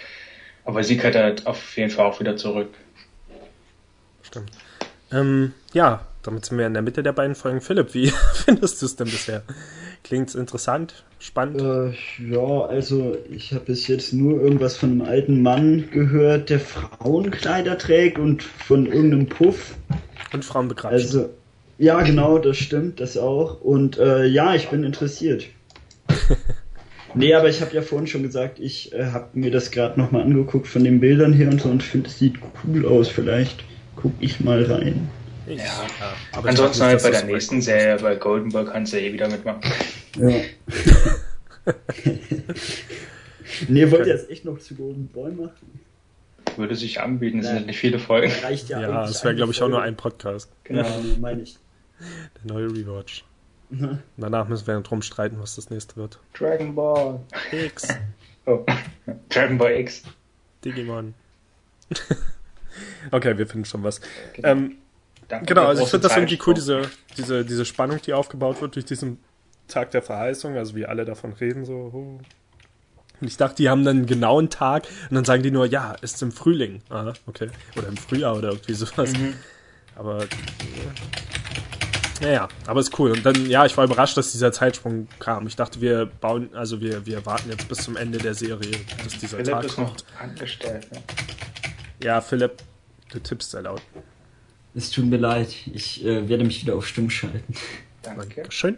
[0.65, 2.69] Aber sie kehrt halt auf jeden Fall auch wieder zurück.
[4.23, 4.51] Stimmt.
[5.13, 7.62] Ähm, ja, damit sind wir in der Mitte der beiden Folgen.
[7.62, 9.43] Philipp, wie findest du es denn bisher?
[10.04, 11.62] Klingt's interessant, spannend?
[11.62, 16.60] Äh, ja, also ich habe bis jetzt nur irgendwas von einem alten Mann gehört, der
[16.60, 19.76] Frauenkleider trägt und von irgendeinem Puff.
[20.34, 20.95] Und Frauen begraben.
[20.95, 21.30] Also,
[21.78, 23.62] ja, genau, das stimmt, das auch.
[23.62, 25.45] Und äh, ja, ich bin interessiert.
[27.13, 30.23] nee, aber ich habe ja vorhin schon gesagt, ich äh, habe mir das gerade nochmal
[30.23, 33.08] angeguckt von den Bildern her und so und finde, es sieht cool aus.
[33.08, 33.63] Vielleicht
[33.95, 35.10] guck ich mal rein.
[35.47, 35.84] Ja, ja.
[36.32, 39.62] aber ansonsten halt bei der nächsten Serie, bei Golden Boy kannst du eh wieder mitmachen.
[40.17, 40.29] Ja.
[43.67, 45.82] nee, wollt ihr jetzt echt noch zu Golden Boy machen?
[46.56, 48.32] Würde sich anbieten, es sind nicht viele Folgen.
[48.43, 50.49] Reicht ja, ja es wäre, glaube ich, auch nur ein Podcast.
[50.63, 50.88] Genau,
[51.19, 51.58] meine ich.
[51.99, 53.25] Der neue Rewatch.
[54.17, 56.19] Danach müssen wir drum streiten, was das nächste wird.
[56.38, 57.19] Dragon Ball
[57.51, 57.88] X.
[58.45, 58.63] Oh,
[59.29, 60.03] Dragon Ball X.
[60.63, 61.15] Digimon.
[63.12, 64.02] okay, wir finden schon was.
[64.34, 64.48] Genau.
[64.48, 64.78] Ähm,
[65.46, 66.84] genau, also ich finde das irgendwie cool, diese,
[67.18, 69.20] diese, diese Spannung, die aufgebaut wird durch diesen
[69.68, 71.92] Tag der Verheißung, also wie alle davon reden, so.
[71.94, 72.20] Oh.
[73.22, 75.94] Und ich dachte, die haben dann einen genauen Tag und dann sagen die nur, ja,
[76.02, 76.82] ist im Frühling.
[76.89, 77.50] Ah, okay.
[77.78, 79.13] Oder im Frühjahr oder irgendwie sowas.
[79.13, 79.36] Mhm.
[79.96, 80.26] Aber.
[82.22, 83.12] Naja, aber ist cool.
[83.12, 85.48] Und dann, ja, ich war überrascht, dass dieser Zeitsprung kam.
[85.48, 88.72] Ich dachte, wir bauen, also wir, wir warten jetzt bis zum Ende der Serie,
[89.04, 89.88] dass dieser Philipp Tag ist kommt.
[89.89, 90.92] noch angestellt.
[90.92, 91.02] Ne?
[92.04, 92.58] Ja, Philipp,
[93.13, 93.82] du tippst sehr laut.
[94.76, 97.54] Es tut mir leid, ich äh, werde mich wieder auf Stumm schalten.
[98.02, 98.43] Danke.
[98.49, 98.78] Schön.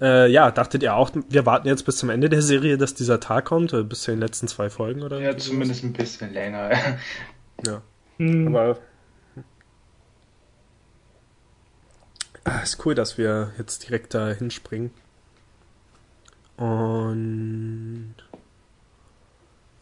[0.00, 3.20] Äh, ja, dachtet ihr auch, wir warten jetzt bis zum Ende der Serie, dass dieser
[3.20, 3.72] Tag kommt?
[3.72, 5.20] Äh, bis zu den letzten zwei Folgen, oder?
[5.20, 6.70] Ja, zumindest ein bisschen länger.
[7.66, 7.82] ja.
[8.18, 8.48] Mhm.
[8.48, 8.78] Aber.
[12.44, 14.90] Ah, ist cool, dass wir jetzt direkt da hinspringen.
[16.56, 18.14] Und.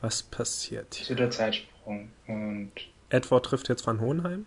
[0.01, 0.95] Was passiert?
[0.95, 2.11] Zu der Zeitsprung.
[2.27, 2.73] Und.
[3.12, 4.46] Edward trifft jetzt Van Hohenheim?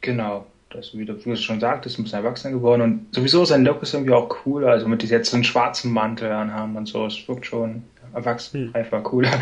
[0.00, 3.82] Genau, das, wie du, du schon sagtest, ein bisschen erwachsener geworden und sowieso sein Look
[3.82, 7.28] ist irgendwie auch cooler, also mit jetzt so einen schwarzen Mantel anhaben und so, es
[7.28, 8.74] wirkt schon erwachsen, hm.
[8.74, 9.32] einfach cooler.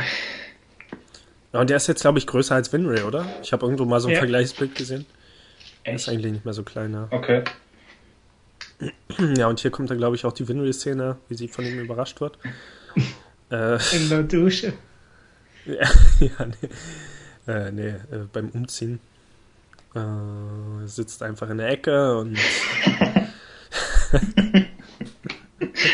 [1.52, 3.24] Ja, und der ist jetzt, glaube ich, größer als Winry, oder?
[3.42, 4.18] Ich habe irgendwo mal so ein ja.
[4.18, 5.06] Vergleichsbild gesehen.
[5.84, 5.96] Echt?
[5.96, 7.08] ist eigentlich nicht mehr so klein, ja.
[7.10, 7.44] Okay.
[9.38, 12.20] Ja, und hier kommt dann, glaube ich, auch die Winry-Szene, wie sie von ihm überrascht
[12.20, 12.38] wird.
[13.48, 14.72] Äh, In der Dusche.
[15.66, 16.68] ja, ja nee,
[17.46, 19.00] äh, nee äh, beim Umziehen.
[19.94, 22.38] Äh, sitzt einfach in der Ecke und.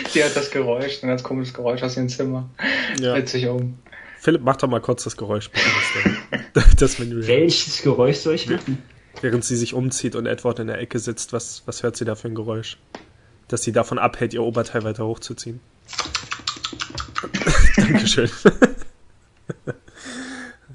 [0.08, 2.50] Sie hat das Geräusch, ein ganz komisches Geräusch aus dem Zimmer.
[3.00, 3.12] Ja.
[3.14, 3.78] Dreht sich um.
[4.18, 5.50] Philipp, mach doch mal kurz das Geräusch.
[6.52, 8.82] das, das Welches Geräusch soll ich machen?
[9.20, 12.14] Während sie sich umzieht und Edward in der Ecke sitzt, was, was hört sie da
[12.14, 12.78] für ein Geräusch?
[13.48, 15.60] Dass sie davon abhält, ihr Oberteil weiter hochzuziehen.
[17.76, 18.30] Dankeschön.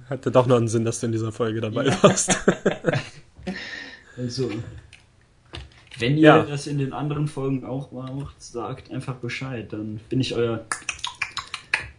[0.10, 2.04] Hatte doch noch einen Sinn, dass du in dieser Folge dabei ja.
[2.04, 2.38] warst.
[4.18, 4.50] also,
[6.00, 6.44] wenn ihr ja.
[6.44, 10.66] das in den anderen Folgen auch macht, sagt einfach Bescheid, dann bin ich euer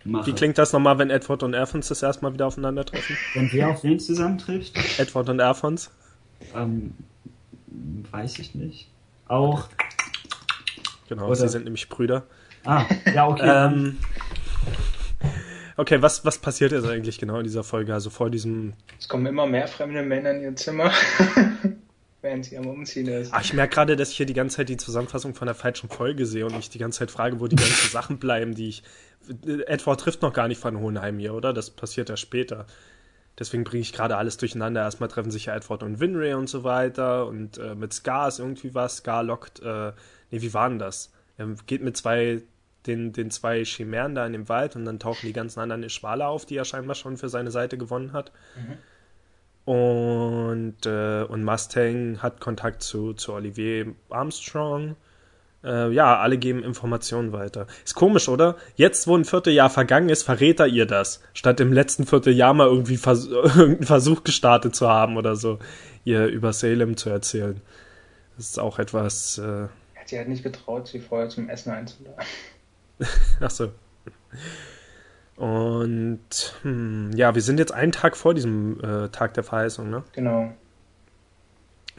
[0.05, 0.27] Macher.
[0.27, 3.16] Wie klingt das nochmal, wenn Edward und Erfons das erstmal wieder aufeinandertreffen?
[3.35, 4.77] Wenn wer auf wen zusammentrifft?
[4.99, 5.90] Edward und Erfons?
[6.55, 6.94] Ähm,
[8.11, 8.88] weiß ich nicht.
[9.27, 9.68] Auch.
[11.09, 11.37] Genau, Oder?
[11.37, 12.25] sie sind nämlich Brüder.
[12.64, 13.66] Ah, ja, okay.
[13.73, 13.99] ähm,
[15.79, 17.95] okay, was, was passiert jetzt eigentlich genau in dieser Folge?
[17.95, 18.75] Also vor diesem.
[18.99, 20.93] Es kommen immer mehr fremde Männer in ihr Zimmer.
[22.21, 23.33] während sie am Umziehen ist.
[23.33, 25.88] Ach, ich merke gerade, dass ich hier die ganze Zeit die Zusammenfassung von der falschen
[25.88, 28.83] Folge sehe und mich die ganze Zeit frage, wo die ganzen Sachen bleiben, die ich.
[29.67, 31.53] Edward trifft noch gar nicht von Hohenheim hier, oder?
[31.53, 32.67] Das passiert ja später.
[33.38, 34.83] Deswegen bringe ich gerade alles durcheinander.
[34.83, 37.27] Erstmal treffen sich ja Edward und Winry und so weiter.
[37.27, 38.97] Und äh, mit Scar ist irgendwie was.
[38.97, 39.61] Scar lockt.
[39.61, 39.93] Äh,
[40.31, 41.12] nee, wie war denn das?
[41.37, 42.43] Er geht mit zwei,
[42.88, 46.27] den, den zwei Chimären da in dem Wald und dann tauchen die ganzen anderen Ischwale
[46.27, 48.33] auf, die er scheinbar schon für seine Seite gewonnen hat.
[48.57, 48.79] Mhm.
[49.70, 54.96] Und, äh, und Mustang hat Kontakt zu, zu Olivier Armstrong.
[55.62, 57.66] Äh, ja, alle geben Informationen weiter.
[57.85, 58.57] Ist komisch, oder?
[58.77, 62.68] Jetzt, wo ein Vierteljahr vergangen ist, verrät er ihr das, statt im letzten Vierteljahr mal
[62.68, 65.59] irgendwie vers irgendeinen Versuch gestartet zu haben oder so,
[66.05, 67.61] ihr über Salem zu erzählen.
[68.38, 69.37] Das ist auch etwas.
[69.37, 69.66] Äh...
[70.07, 72.24] Sie hat nicht getraut, sie vorher zum Essen einzuladen.
[73.41, 73.73] Ach so.
[75.37, 80.03] Und hm, ja, wir sind jetzt einen Tag vor diesem äh, Tag der Verheißung, ne?
[80.13, 80.53] Genau.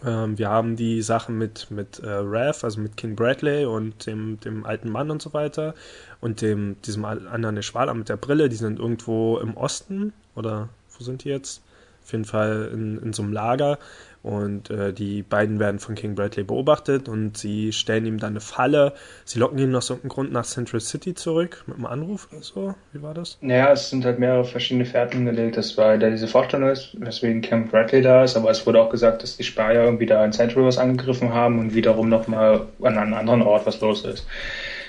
[0.05, 4.39] Ähm, wir haben die Sachen mit, mit äh, Rev, also mit King Bradley und dem,
[4.39, 5.73] dem alten Mann und so weiter
[6.21, 11.03] und dem, diesem anderen Schwaler mit der Brille, die sind irgendwo im Osten oder wo
[11.03, 11.61] sind die jetzt?
[12.03, 13.77] Auf jeden Fall in, in so einem Lager
[14.21, 18.41] und äh, die beiden werden von King Bradley beobachtet und sie stellen ihm dann eine
[18.41, 18.93] Falle.
[19.23, 22.75] Sie locken ihn aus irgendeinem Grund nach Central City zurück mit einem Anruf oder so.
[22.91, 23.37] Wie war das?
[23.41, 25.55] Naja, es sind halt mehrere verschiedene Fährten gelegt.
[25.55, 28.89] Das war da diese Vorstellung ist, weswegen King Bradley da ist, aber es wurde auch
[28.89, 32.97] gesagt, dass die Spanier irgendwie da in Central was angegriffen haben und wiederum nochmal an
[32.97, 34.25] einem anderen Ort was los ist.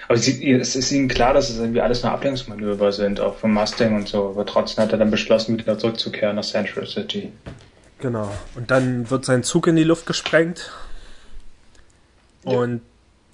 [0.08, 3.94] Aber es ist ihnen klar, dass es irgendwie alles nur Ablenkungsmanöver sind, auch vom Mustang
[3.94, 4.30] und so.
[4.30, 7.30] Aber trotzdem hat er dann beschlossen, wieder zurückzukehren nach Central City.
[8.00, 8.30] Genau.
[8.54, 10.72] Und dann wird sein Zug in die Luft gesprengt.
[12.44, 12.80] Und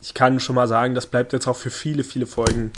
[0.03, 2.73] ich kann schon mal sagen, das bleibt jetzt auch für viele, viele Folgen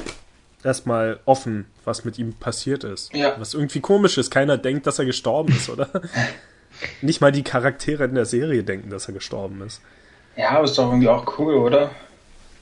[0.64, 3.14] erstmal offen, was mit ihm passiert ist.
[3.14, 3.34] Ja.
[3.38, 4.30] Was irgendwie komisch ist.
[4.30, 5.88] Keiner denkt, dass er gestorben ist, oder?
[7.02, 9.80] Nicht mal die Charaktere in der Serie denken, dass er gestorben ist.
[10.36, 11.90] Ja, aber ist doch irgendwie auch cool, oder?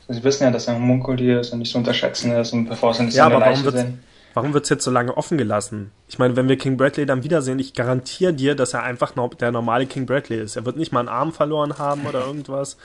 [0.09, 2.95] Sie wissen ja, dass er ein Munkeltier ist und nicht zu unterschätzen ist und bevor
[2.95, 4.03] sie nicht ja, aber warum sehen.
[4.37, 5.93] Warum wird es jetzt so lange offen gelassen?
[6.09, 9.33] Ich meine, wenn wir King Bradley dann wiedersehen, ich garantiere dir, dass er einfach noch
[9.33, 10.57] der normale King Bradley ist.
[10.57, 12.77] Er wird nicht mal einen Arm verloren haben oder irgendwas.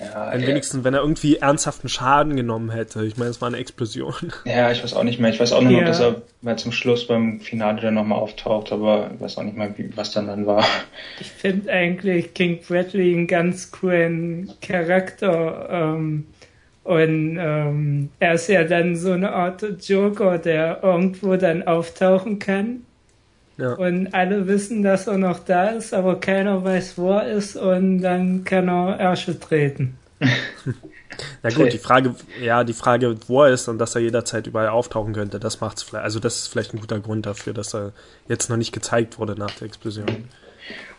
[0.00, 3.04] Ja, wenn wenigstens, wenn er irgendwie ernsthaften Schaden genommen hätte.
[3.04, 4.32] Ich meine, es war eine Explosion.
[4.46, 5.30] Ja, ich weiß auch nicht mehr.
[5.30, 5.78] Ich weiß auch nur ja.
[5.78, 9.44] noch, dass er mal zum Schluss beim Finale dann nochmal auftaucht, aber ich weiß auch
[9.44, 10.66] nicht mehr, wie, was dann dann war.
[11.20, 15.68] Ich finde eigentlich King Bradley einen ganz coolen Charakter.
[15.70, 16.26] Ähm,
[16.88, 22.86] und ähm, er ist ja dann so eine Art Joker, der irgendwo dann auftauchen kann.
[23.58, 23.74] Ja.
[23.74, 28.00] Und alle wissen, dass er noch da ist, aber keiner weiß, wo er ist und
[28.00, 29.98] dann kann er Ärsche treten.
[31.42, 34.68] Na gut, die Frage, ja, die Frage, wo er ist und dass er jederzeit überall
[34.68, 37.92] auftauchen könnte, das macht's vielleicht, also das ist vielleicht ein guter Grund dafür, dass er
[38.28, 40.24] jetzt noch nicht gezeigt wurde nach der Explosion.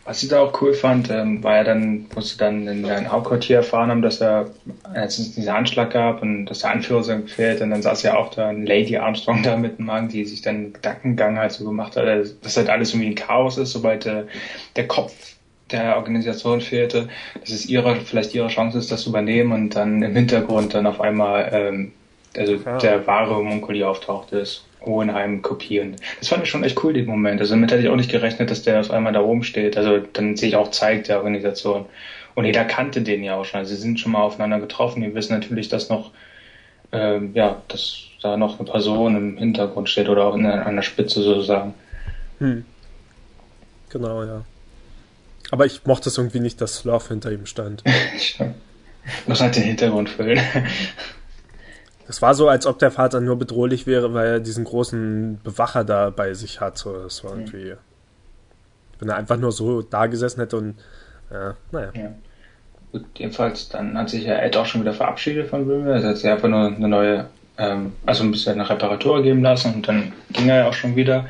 [0.10, 3.12] Was ich da auch cool fand, ähm, war ja dann, wo sie dann in deinem
[3.12, 4.50] Hauptquartier erfahren haben, dass er,
[4.95, 8.32] es diesen Anschlag gab und dass der Anführer so fehlt, und dann saß ja auch
[8.32, 12.08] da Lady Armstrong da mit dem Mann, die sich dann Gedankengang halt so gemacht hat,
[12.08, 14.24] also, dass halt alles irgendwie ein Chaos ist, sobald äh,
[14.76, 15.13] der Kopf
[15.69, 17.08] der Organisation fehlte,
[17.39, 20.88] dass es ihre, vielleicht ihre Chance ist, das zu übernehmen und dann im Hintergrund dann
[20.88, 21.91] auf einmal, ähm,
[22.36, 22.80] also ja.
[22.80, 24.65] der wahre Munkuli auftaucht ist.
[24.82, 25.96] Hohenheim kopieren.
[26.20, 27.42] Das fand ich schon echt cool, den Moment.
[27.42, 29.78] Also damit hätte ich auch nicht gerechnet, dass der auf einmal da oben steht.
[29.78, 31.86] Also dann sehe ich auch zeigt der Organisation.
[32.36, 33.60] Und jeder kannte den ja auch schon.
[33.60, 35.02] Also sie sind schon mal aufeinander getroffen.
[35.02, 36.12] Die wissen natürlich, dass noch,
[36.92, 40.84] ähm, ja, dass da noch eine Person im Hintergrund steht oder auch in, an der
[40.84, 41.74] Spitze sozusagen.
[42.39, 42.65] Hm.
[43.89, 44.46] Genau, ja.
[45.52, 47.84] Aber ich mochte es irgendwie nicht, dass Love hinter ihm stand.
[49.28, 50.39] Muss halt den Hintergrund füllen.
[52.10, 55.84] Es war so, als ob der Vater nur bedrohlich wäre, weil er diesen großen Bewacher
[55.84, 56.76] da bei sich hat.
[56.76, 57.76] So, das war irgendwie.
[58.98, 60.76] Wenn er einfach nur so da gesessen hätte und.
[61.32, 61.91] Ja, naja.
[61.93, 62.12] Ja.
[62.91, 65.98] Gut, jedenfalls, dann hat sich ja Ed auch schon wieder verabschiedet von Wilmer.
[65.98, 67.26] Er hat sich einfach nur eine neue,
[67.60, 70.95] ähm, also ein bisschen eine Reparatur geben lassen und dann ging er ja auch schon
[70.95, 71.28] wieder.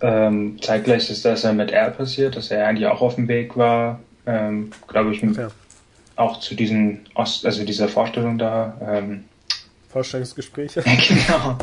[0.00, 3.56] Ähm, zeitgleich ist das ja mit R passiert, dass er eigentlich auch auf dem Weg
[3.56, 5.50] war, ähm, glaube ich, ja.
[6.16, 8.76] auch zu diesen Ost, also dieser Vorstellung da.
[8.82, 9.24] Ähm,
[9.90, 10.82] Vorstellungsgespräche.
[11.08, 11.58] genau.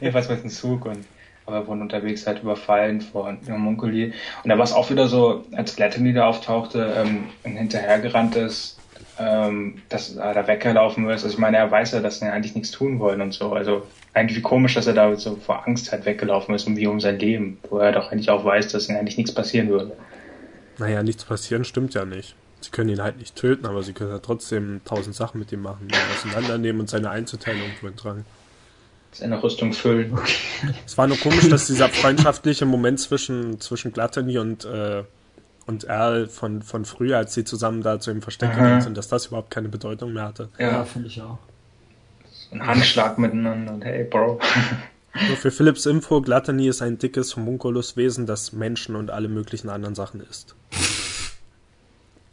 [0.00, 1.04] Jedenfalls mit dem Zug und
[1.46, 4.12] aber wurden unterwegs halt überfallen von Munkeli.
[4.42, 8.78] Und da war es auch wieder so, als Glatterny da auftauchte, ähm, und hinterhergerannt ist,
[9.18, 11.24] ähm, dass er da weggelaufen ist.
[11.24, 13.52] Also ich meine, er weiß ja, dass sie eigentlich nichts tun wollen und so.
[13.52, 16.86] Also eigentlich wie komisch, dass er da so vor Angst halt weggelaufen ist und wie
[16.86, 19.96] um sein Leben, wo er doch eigentlich auch weiß, dass ihm eigentlich nichts passieren würde.
[20.78, 22.34] Naja, nichts passieren stimmt ja nicht.
[22.66, 25.62] Sie können ihn halt nicht töten, aber sie können ja trotzdem tausend Sachen mit ihm
[25.62, 28.24] machen, ihn auseinandernehmen und seine Einzelteile irgendwo tragen.
[29.12, 30.18] Seine Rüstung füllen.
[30.84, 35.04] Es war nur komisch, dass dieser freundschaftliche Moment zwischen, zwischen Gluttony und, äh,
[35.66, 39.06] und Earl von, von früher, als sie zusammen da zu ihm Versteck gegangen sind, dass
[39.06, 40.48] das überhaupt keine Bedeutung mehr hatte.
[40.58, 41.38] Ja, ja finde ich auch.
[42.50, 44.40] Ein Handschlag miteinander und hey, Bro.
[45.28, 49.94] Nur für Philips Info, Gluttony ist ein dickes Homunculus-Wesen, das Menschen und alle möglichen anderen
[49.94, 50.56] Sachen isst.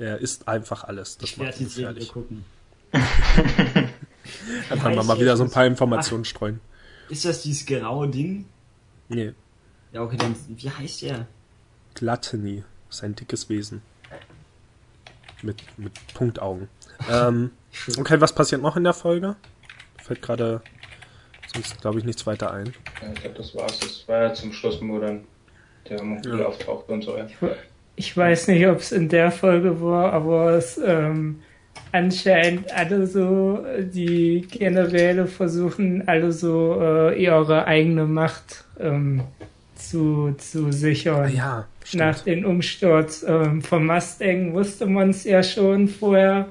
[0.03, 1.17] Er isst einfach alles.
[1.17, 2.09] Das ich macht ihn gefährlich.
[2.09, 2.43] Gucken.
[2.91, 6.59] Dann kann man mal wieder so ein paar Informationen Ach, streuen.
[7.07, 8.45] Ist das dieses graue Ding?
[9.07, 9.33] Nee.
[9.93, 11.25] Ja, okay, dann wie heißt er?
[11.93, 12.65] Gluttony.
[12.89, 13.81] Ist ein dickes Wesen.
[15.41, 16.67] Mit, mit Punktaugen.
[17.09, 17.51] ähm,
[17.97, 19.37] okay, was passiert noch in der Folge?
[20.03, 20.61] Fällt gerade
[21.53, 22.73] sonst, glaube ich, nichts weiter ein.
[23.01, 23.79] Ja, ich glaube, das war's.
[23.79, 25.23] Das war ja zum Schluss, wo dann
[25.87, 26.45] der Monkel ja.
[26.45, 27.17] auftaucht und so.
[27.17, 27.25] Ja.
[27.95, 31.39] Ich weiß nicht, ob es in der Folge war, aber es ähm,
[31.91, 39.21] anscheinend alle so, die Generäle versuchen alle so äh, ihre eigene Macht ähm,
[39.75, 41.31] zu, zu sichern.
[41.33, 46.47] Ja, Nach dem Umsturz ähm, vom Mustang wusste man es ja schon vorher.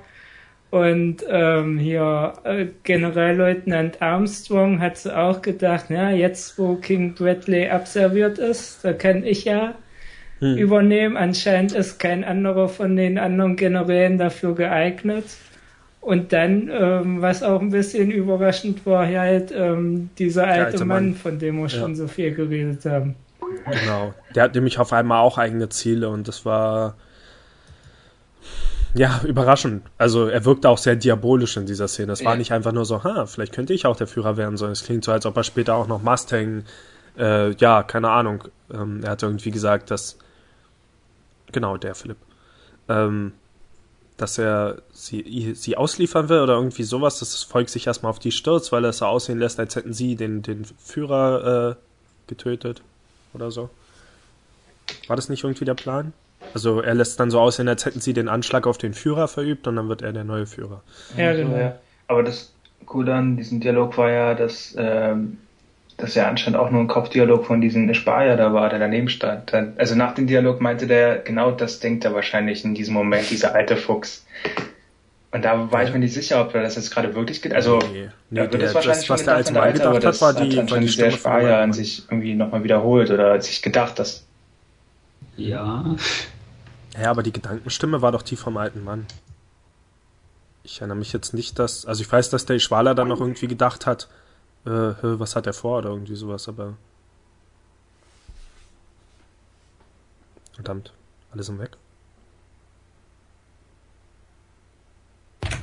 [0.71, 7.69] Und ähm, hier äh, Generalleutnant Armstrong hat so auch gedacht, ja, jetzt wo King Bradley
[7.69, 9.75] abserviert ist, da kann ich ja
[10.43, 10.57] hm.
[10.57, 11.17] übernehmen.
[11.17, 15.25] Anscheinend ist kein anderer von den anderen Generälen dafür geeignet.
[16.01, 21.05] Und dann, ähm, was auch ein bisschen überraschend war, halt ähm, dieser alte, alte Mann,
[21.11, 21.69] Mann, von dem wir ja.
[21.69, 23.15] schon so viel geredet haben.
[23.65, 24.13] Genau.
[24.35, 26.97] Der hat nämlich auf einmal auch eigene Ziele und das war
[28.95, 29.85] ja, überraschend.
[29.97, 32.13] Also er wirkte auch sehr diabolisch in dieser Szene.
[32.13, 34.73] Es war nicht einfach nur so, ha, vielleicht könnte ich auch der Führer werden, sondern
[34.73, 36.65] es klingt so, als ob er später auch noch Mustang,
[37.17, 38.45] äh, ja, keine Ahnung.
[38.75, 40.19] Ähm, er hat irgendwie gesagt, dass,
[41.53, 42.19] genau, der Philipp,
[42.89, 43.33] ähm,
[44.17, 48.19] dass er sie, sie ausliefern will oder irgendwie sowas, dass das Volk sich erstmal auf
[48.19, 51.75] die stürzt, weil er es so aussehen lässt, als hätten sie den, den Führer äh,
[52.29, 52.83] getötet
[53.35, 53.71] oder so.
[55.07, 56.13] War das nicht irgendwie der Plan?
[56.55, 59.67] Also er lässt dann so aussehen, als hätten sie den Anschlag auf den Führer verübt
[59.67, 60.83] und dann wird er der neue Führer.
[61.17, 61.57] Ja, genau.
[61.57, 61.79] Ja.
[62.09, 62.53] Aber das
[62.87, 65.39] Coole an diesem Dialog war ja, dass, ähm,
[66.03, 69.55] dass ja anscheinend auch nur ein Kopfdialog von diesem Spanier da war, der daneben stand.
[69.77, 73.55] Also nach dem Dialog meinte der, genau das denkt er wahrscheinlich in diesem Moment, dieser
[73.55, 74.27] alte Fuchs.
[75.31, 77.55] Und da war ich mir nicht sicher, ob er das jetzt gerade wirklich geht.
[77.55, 80.21] Also, nee, nee, da wird der, es wahrscheinlich das, was der alte Mann gedacht hat,
[80.21, 84.25] war die, war die der Spanier an sich irgendwie nochmal wiederholt oder sich gedacht, dass.
[85.37, 85.95] Ja.
[87.01, 89.07] Ja, aber die Gedankenstimme war doch die vom alten Mann.
[90.65, 91.87] Ich erinnere mich jetzt nicht, dass.
[91.87, 94.09] Also ich weiß, dass der Schwaler dann noch irgendwie gedacht hat,
[94.65, 96.75] äh, was hat er vor oder irgendwie sowas, aber.
[100.55, 100.93] Verdammt,
[101.33, 101.77] alle sind weg.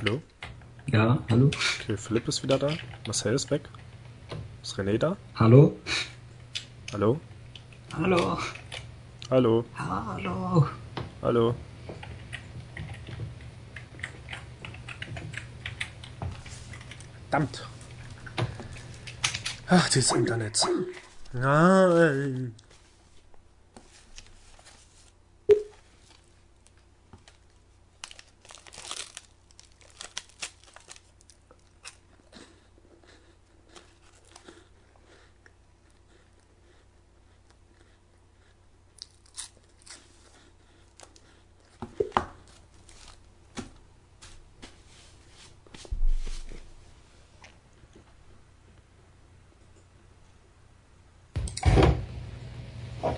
[0.00, 0.20] Hallo?
[0.86, 1.50] Ja, hallo.
[1.80, 2.70] Okay, Philipp ist wieder da.
[3.06, 3.68] Marcel ist weg.
[4.62, 5.16] Ist René da?
[5.36, 5.76] Hallo?
[6.92, 7.20] Hallo?
[7.96, 8.38] Hallo?
[9.30, 9.64] Hallo?
[9.76, 10.68] Hallo?
[11.22, 11.54] Hallo.
[17.30, 17.69] Verdammt.
[19.72, 20.66] Ach, dieses Internet.
[21.32, 22.54] Nein.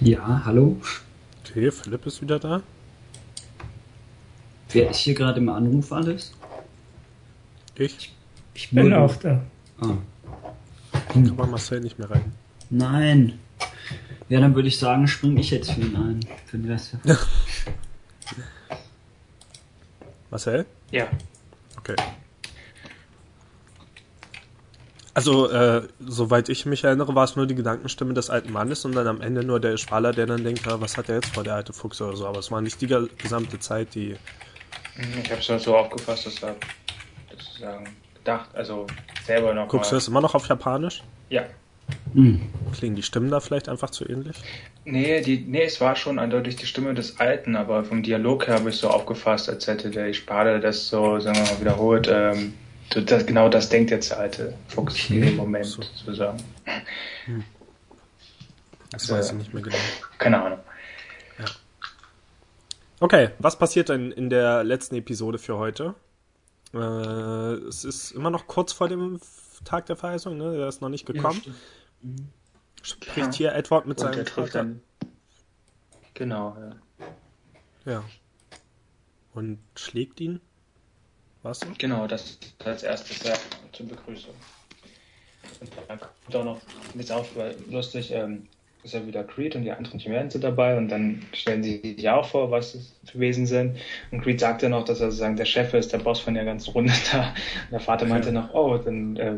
[0.04, 0.80] Ja, hallo.
[1.40, 2.60] Okay, Philipp ist wieder da.
[4.72, 6.32] Wer ist hier gerade im Anruf alles?
[7.76, 8.12] Ich.
[8.52, 9.42] Ich bin Nur auch da.
[9.80, 9.98] Ah.
[11.08, 12.32] Kann man Marcel nicht mehr rein.
[12.68, 13.38] Nein.
[14.28, 16.20] Ja, dann würde ich sagen, springe ich jetzt für ihn ein.
[16.46, 16.96] Für den Rest.
[20.30, 20.66] Marcel?
[20.90, 21.06] Ja.
[21.78, 21.94] Okay.
[25.14, 28.94] Also, äh, soweit ich mich erinnere, war es nur die Gedankenstimme des alten Mannes und
[28.94, 31.44] dann am Ende nur der Spaler, der dann denkt, ja, was hat er jetzt vor,
[31.44, 32.26] der alte Fuchs oder so.
[32.26, 32.86] Aber es war nicht die
[33.18, 34.16] gesamte Zeit, die.
[35.22, 36.56] Ich habe es halt so aufgefasst, dass er
[37.30, 38.86] sozusagen gedacht, also
[39.26, 39.68] selber noch.
[39.68, 39.96] Guckst mal.
[39.96, 41.02] du das immer noch auf Japanisch?
[41.28, 41.44] Ja.
[42.14, 42.40] Hm.
[42.72, 44.36] Klingen die Stimmen da vielleicht einfach zu ähnlich?
[44.84, 48.54] Nee, die, nee, es war schon eindeutig die Stimme des Alten, aber vom Dialog her
[48.56, 52.08] habe ich so aufgefasst, als hätte der Spade das so, sagen wir mal, wiederholt.
[52.10, 52.54] Ähm,
[52.94, 55.14] das, genau das denkt jetzt der alte Fuchs okay.
[55.14, 55.82] in dem Moment, so.
[55.82, 56.42] sozusagen.
[57.24, 57.44] Hm.
[58.90, 59.76] Das weiß ich nicht mehr genau.
[60.18, 60.58] Keine Ahnung.
[61.38, 61.44] Ja.
[63.00, 65.94] Okay, was passiert denn in der letzten Episode für heute?
[66.74, 69.20] Äh, es ist immer noch kurz vor dem
[69.64, 70.56] Tag der Verheißung, ne?
[70.56, 71.40] Der ist noch nicht gekommen.
[71.44, 71.52] Ja,
[72.02, 72.28] mhm.
[72.82, 73.32] Spricht ja.
[73.32, 74.50] hier Edward mit Und seinem Vater.
[74.50, 74.82] Dann...
[76.14, 77.92] Genau, ja.
[77.92, 78.04] Ja.
[79.34, 80.40] Und schlägt ihn?
[81.42, 81.60] Was?
[81.78, 83.34] Genau, das als erstes ja,
[83.72, 84.34] zur Begrüßung.
[85.60, 86.60] Und dann kommt auch noch,
[86.94, 87.26] jetzt auch
[87.68, 88.46] lustig, ähm,
[88.84, 92.08] ist ja wieder Creed und die anderen Chimären sind dabei und dann stellen sie sich
[92.08, 93.76] auch vor, was es für Wesen sind.
[94.10, 96.44] Und Creed sagt ja noch, dass er sozusagen der Chef ist, der Boss von der
[96.44, 97.28] ganzen Runde da.
[97.28, 98.34] Und der Vater meinte ja.
[98.34, 99.36] noch, oh, dann äh,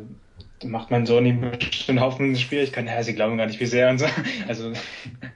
[0.65, 1.53] macht mein Sohn ihm
[1.89, 2.89] einen Haufen Schwierigkeiten.
[2.89, 4.07] Ja, sie glauben gar nicht, wie sehr und so.
[4.49, 4.73] Also,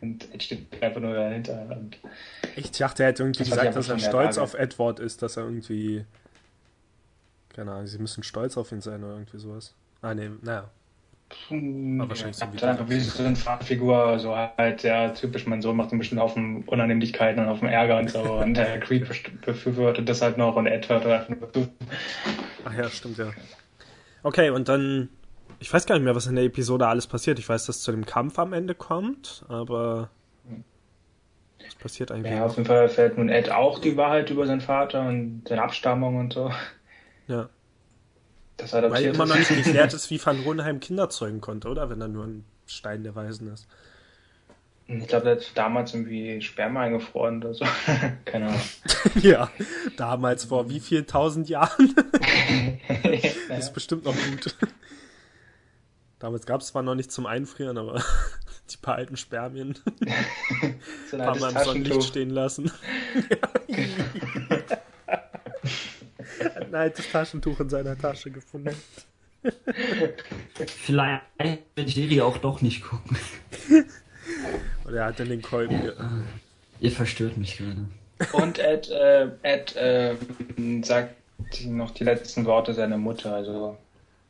[0.00, 1.66] und Ed steht einfach nur dahinter.
[1.70, 1.98] Und
[2.56, 6.04] ich dachte, er hätte irgendwie gesagt, dass er stolz auf Edward ist, dass er irgendwie.
[7.58, 9.74] Keine Ahnung, sie müssen stolz auf ihn sein oder irgendwie sowas.
[10.00, 10.70] Ah, nee, naja.
[11.50, 15.90] Aber wahrscheinlich ja, so wie, so eine Fahrfigur, so halt, ja, typisch, mein Sohn macht
[15.90, 18.20] ein bisschen auf den Unannehmlichkeiten und auf den Ärger und so.
[18.44, 19.08] und der Creed
[19.44, 21.68] befürwortet das halt noch und Ed hört einfach nur zu.
[22.64, 23.32] Ach ja, stimmt ja.
[24.22, 25.08] Okay, und dann,
[25.58, 27.40] ich weiß gar nicht mehr, was in der Episode alles passiert.
[27.40, 30.10] Ich weiß, dass zu dem Kampf am Ende kommt, aber
[31.66, 32.32] was passiert eigentlich?
[32.32, 35.62] Ja, auf jeden Fall erfährt nun Ed auch die Wahrheit über seinen Vater und seine
[35.64, 36.52] Abstammung und so.
[37.28, 37.48] Ja.
[38.56, 41.90] Das Weil immer noch nicht geklärt ist, wie Van Ronheim Kinder zeugen konnte, oder?
[41.90, 43.68] Wenn er nur ein Stein der Weisen ist.
[44.88, 47.66] Ich glaube, der hat damals irgendwie Sperma eingefroren oder so.
[48.24, 48.60] Keine Ahnung.
[49.22, 49.50] ja,
[49.96, 51.94] damals vor wie viel tausend Jahren?
[53.48, 54.56] das ist bestimmt noch gut.
[56.18, 58.02] Damals gab es zwar noch nicht zum Einfrieren, aber
[58.70, 59.78] die paar alten Spermien
[61.10, 62.72] so ein paar Mal im Sonnenlicht stehen lassen.
[63.68, 64.47] ein
[66.78, 68.74] altes Taschentuch in seiner Tasche gefunden.
[70.66, 73.16] Vielleicht will die Serie auch doch nicht gucken.
[74.86, 75.80] Oder er hat dann den Kolben.
[75.80, 75.92] Ge
[76.80, 77.88] Ihr verstört mich gerade.
[78.32, 80.14] Und Ed, äh, Ed äh,
[80.82, 81.14] sagt
[81.66, 83.34] noch die letzten Worte seiner Mutter.
[83.34, 83.76] Also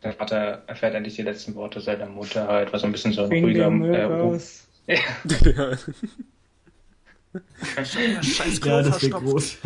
[0.02, 2.46] der Vater erfährt endlich die letzten Worte seiner Mutter.
[2.46, 3.70] Halt, was so ein bisschen so ein ruhiger.
[4.86, 4.96] Äh,
[5.44, 5.76] ja.
[8.22, 9.58] Scheiß ja, das wird groß.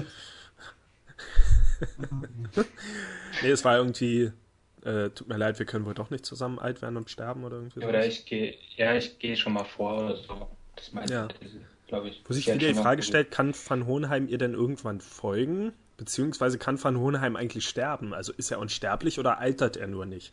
[3.42, 4.32] nee, es war irgendwie,
[4.84, 7.56] äh, tut mir leid, wir können wohl doch nicht zusammen alt werden und sterben oder
[7.56, 7.86] irgendwie so.
[7.86, 10.48] Oder ich gehe, ja, ich gehe schon mal vor oder so.
[10.76, 11.28] Das meinte ja.
[11.86, 12.22] glaube ich.
[12.24, 15.72] Wo sich wieder die Frage stellt, kann Van Hohenheim ihr denn irgendwann folgen?
[15.96, 18.14] Beziehungsweise kann Van Hohenheim eigentlich sterben?
[18.14, 20.32] Also ist er unsterblich oder altert er nur nicht?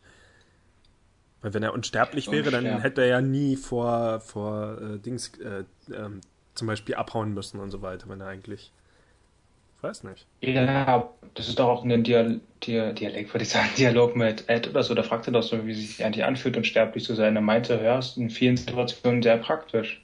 [1.41, 5.64] Weil wenn er unsterblich wäre, dann hätte er ja nie vor, vor äh, Dings äh,
[5.93, 6.22] ähm,
[6.54, 8.78] zum Beispiel abhauen müssen und so weiter, wenn er eigentlich ich
[9.82, 10.25] weiß nicht.
[10.41, 14.67] Ja, das ist doch auch ein Dial Dial Dialekt, würde ich sagen, Dialog mit Ed
[14.67, 14.93] oder so.
[14.93, 17.36] Da fragte doch so, wie sich eigentlich anfühlt, unsterblich zu sein.
[17.36, 20.01] Er meinte, ja, ist in vielen Situationen sehr praktisch.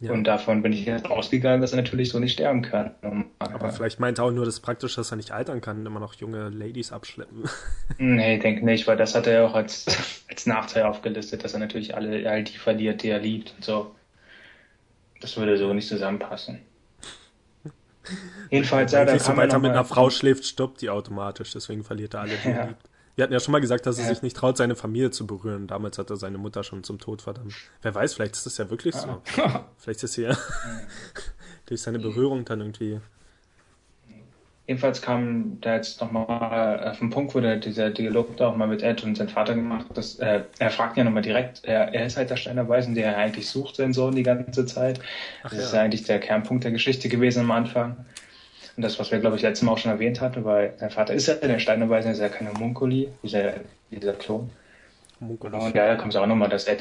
[0.00, 0.12] Ja.
[0.12, 2.94] Und davon bin ich jetzt ausgegangen, dass er natürlich so nicht sterben kann.
[3.38, 5.86] Aber, Aber vielleicht meint er auch nur das Praktische, dass er nicht altern kann und
[5.86, 7.44] immer noch junge Ladies abschleppen.
[7.98, 9.86] Nee, ich denke nicht, weil das hat er ja auch als,
[10.28, 13.94] als Nachteil aufgelistet, dass er natürlich alle all die verliert, die er liebt und so.
[15.20, 16.60] Das würde so nicht zusammenpassen.
[18.50, 22.20] Jedenfalls, ja, da sobald er mit einer Frau schläft, stoppt die automatisch, deswegen verliert er
[22.20, 22.64] alle, die ja.
[22.64, 22.90] liebt.
[23.16, 24.10] Wir hatten ja schon mal gesagt, dass er ja.
[24.10, 25.68] sich nicht traut, seine Familie zu berühren.
[25.68, 27.54] Damals hat er seine Mutter schon zum Tod verdammt.
[27.80, 29.22] Wer weiß, vielleicht ist das ja wirklich so.
[29.78, 30.36] vielleicht ist sie ja
[31.66, 33.00] durch seine Berührung dann irgendwie
[34.66, 38.66] Jedenfalls kam da jetzt nochmal auf den Punkt, wo der, dieser Dialog da auch mal
[38.66, 42.06] mit Ed und seinem Vater gemacht dass, äh, er fragt ja nochmal direkt, er, er
[42.06, 45.00] ist halt der Steiner Weisen, der eigentlich sucht, seinen Sohn die ganze Zeit.
[45.42, 45.64] Ach, das ja.
[45.66, 48.06] ist eigentlich der Kernpunkt der Geschichte gewesen am Anfang.
[48.76, 51.12] Und das, was wir, glaube ich, letztes Mal auch schon erwähnt hatten, weil sein Vater
[51.12, 53.52] ist ja der Steiner Weisen, ist ja keine Munkoli, dieser,
[53.90, 54.50] dieser Klon.
[55.24, 55.62] Munkelus.
[55.62, 56.80] Und ja, da kommt es auch nochmal, dass Ed,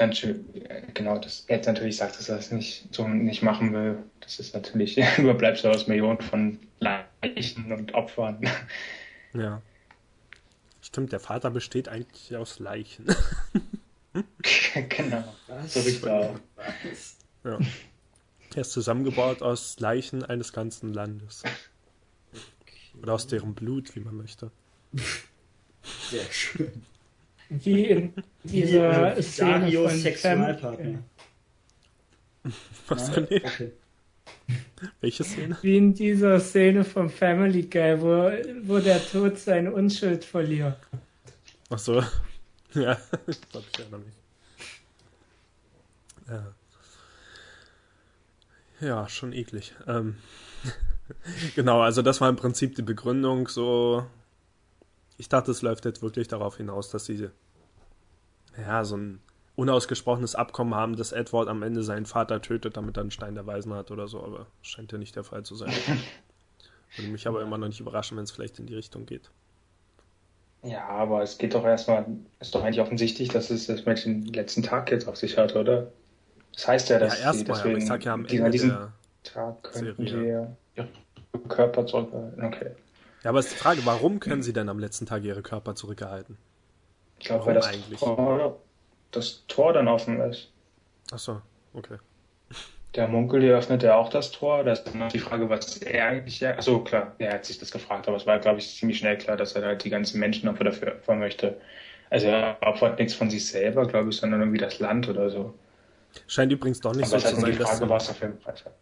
[0.93, 3.97] genau, dass Ed natürlich sagt, dass er das nicht so nicht machen will.
[4.19, 8.41] Das ist natürlich Überbleibsel aus Millionen von Leichen und Opfern.
[9.35, 9.63] Ja.
[10.79, 13.07] Stimmt, der Vater besteht eigentlich aus Leichen.
[14.89, 15.23] genau,
[15.65, 16.39] so riecht er auch.
[17.43, 17.57] Ja.
[18.53, 21.41] Er ist zusammengebaut aus Leichen eines ganzen Landes.
[23.01, 24.51] Oder aus deren Blut, wie man möchte.
[26.11, 26.85] Sehr schön.
[27.61, 31.03] Wie in dieser Wie, Szene von Sexualpartner.
[32.87, 33.23] Was denn?
[33.23, 33.71] okay.
[34.99, 35.57] Welche Szene?
[35.61, 38.31] Wie in dieser Szene vom Family Guy, wo,
[38.67, 40.77] wo der Tod seine Unschuld verliert.
[41.69, 42.03] Ach so.
[42.75, 42.97] Ja,
[43.27, 44.17] das glaube ich ja noch nicht.
[46.27, 46.55] Ja.
[48.81, 49.75] Ja, schon eklig.
[49.85, 50.15] Ähm,
[51.55, 53.47] genau, also das war im Prinzip die Begründung.
[53.47, 54.07] So,
[55.17, 57.29] ich dachte, es läuft jetzt wirklich darauf hinaus, dass sie
[58.67, 59.19] ja so ein
[59.55, 63.45] unausgesprochenes Abkommen haben, dass Edward am Ende seinen Vater tötet, damit er einen Stein der
[63.45, 65.71] Weisen hat oder so, aber scheint ja nicht der Fall zu sein.
[66.97, 69.31] Würde mich aber immer noch nicht überraschen, wenn es vielleicht in die Richtung geht.
[70.63, 72.05] Ja, aber es geht doch erstmal,
[72.39, 75.55] ist doch eigentlich offensichtlich, dass es das mit dem letzten Tag jetzt auf sich hat,
[75.55, 75.91] oder?
[76.53, 78.93] Das heißt ja, dass Ja, erstmal, aber ich sag ja am Ende diesen der
[79.23, 80.55] Tag könnten Serie.
[80.75, 82.43] sie ihre Körper zurückhalten.
[82.45, 82.71] Okay.
[83.23, 85.75] Ja, aber es ist die Frage, warum können sie denn am letzten Tag ihre Körper
[85.75, 86.37] zurückerhalten?
[87.23, 88.01] Ich glaube, weil das eigentlich?
[88.01, 88.59] Tor,
[89.11, 90.51] das Tor dann offen ist.
[91.09, 91.41] Ach so,
[91.73, 91.95] okay.
[92.95, 94.65] Der Munkel, der öffnet ja auch das Tor.
[94.65, 96.45] Da ist dann noch die Frage, was er eigentlich.
[96.45, 99.37] Achso, klar, er hat sich das gefragt, aber es war, glaube ich, ziemlich schnell klar,
[99.37, 101.55] dass er halt die ganzen Menschenopfer dafür opfern möchte.
[102.09, 105.53] Also er opfert nichts von sich selber, glaube ich, sondern irgendwie das Land oder so.
[106.27, 108.07] Scheint übrigens doch nicht aber es so ist zu nur sein, die dass, Frage, was
[108.09, 108.73] er für einen Preis hat.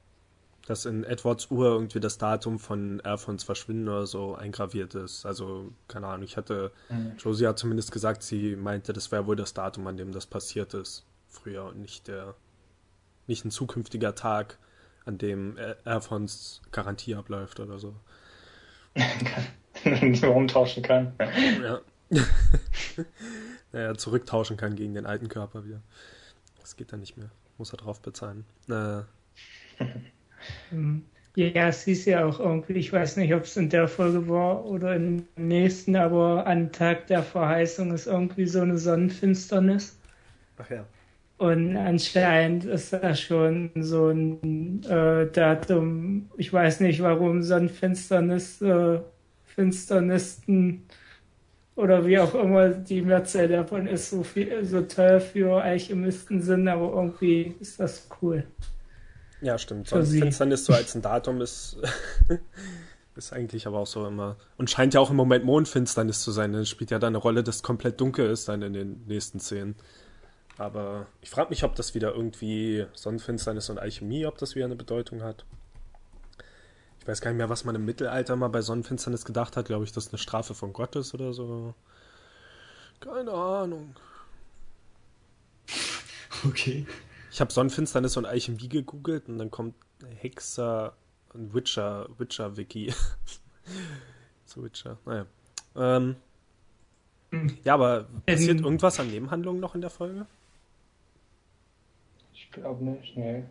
[0.67, 5.25] Dass in Edwards Uhr irgendwie das Datum von Erfons Verschwinden oder so eingraviert ist.
[5.25, 7.13] Also, keine Ahnung, ich hatte, Mhm.
[7.17, 10.73] Josie hat zumindest gesagt, sie meinte, das wäre wohl das Datum, an dem das passiert
[10.73, 11.05] ist.
[11.27, 12.35] Früher und nicht der,
[13.27, 14.57] nicht ein zukünftiger Tag,
[15.05, 17.95] an dem Er- Erfons Garantie abläuft oder so.
[19.85, 21.13] die man umtauschen kann.
[21.63, 21.79] Ja.
[23.71, 25.81] naja, zurücktauschen kann gegen den alten Körper wieder.
[26.59, 27.31] Das geht dann nicht mehr.
[27.57, 28.45] Muss er drauf bezahlen.
[28.69, 29.01] Äh,
[31.35, 34.65] Ja, es hieß ja auch irgendwie, ich weiß nicht, ob es in der Folge war
[34.65, 39.97] oder im nächsten, aber an Tag der Verheißung ist irgendwie so eine Sonnenfinsternis.
[40.57, 40.85] ach ja.
[41.37, 48.99] Und anscheinend ist da schon so ein äh, Datum, ich weiß nicht, warum Sonnenfinsternis, äh,
[49.45, 50.87] Finsternisten
[51.75, 56.67] oder wie auch immer die Mehrzahl davon ist, so viel, so toll für Alchemisten sind,
[56.67, 58.45] aber irgendwie ist das cool.
[59.41, 59.89] Ja, stimmt.
[59.89, 60.19] Für sie.
[60.19, 61.77] Finsternis so als ein Datum ist,
[63.15, 64.37] ist eigentlich aber auch so immer.
[64.57, 66.53] Und scheint ja auch im Moment Mondfinsternis zu sein.
[66.53, 69.75] Es spielt ja da eine Rolle, dass komplett dunkel ist dann in den nächsten Szenen.
[70.57, 74.75] Aber ich frage mich, ob das wieder irgendwie Sonnenfinsternis und Alchemie, ob das wieder eine
[74.75, 75.43] Bedeutung hat.
[76.99, 79.65] Ich weiß gar nicht mehr, was man im Mittelalter mal bei Sonnenfinsternis gedacht hat.
[79.65, 81.73] Glaube ich, dass eine Strafe von Gott ist oder so.
[82.99, 83.95] Keine Ahnung.
[86.43, 86.87] Okay.
[87.31, 89.75] Ich habe Sonnenfinsternis und Alchemie gegoogelt und dann kommt
[90.19, 90.93] Hexer
[91.33, 92.93] und Witcher, Witcher-Wiki.
[94.45, 95.25] Zu Witcher, naja.
[95.75, 96.17] Ähm,
[97.63, 98.65] ja, aber passiert Ähm.
[98.65, 100.25] irgendwas an Nebenhandlungen noch in der Folge?
[102.33, 103.45] Ich glaube nicht, nee.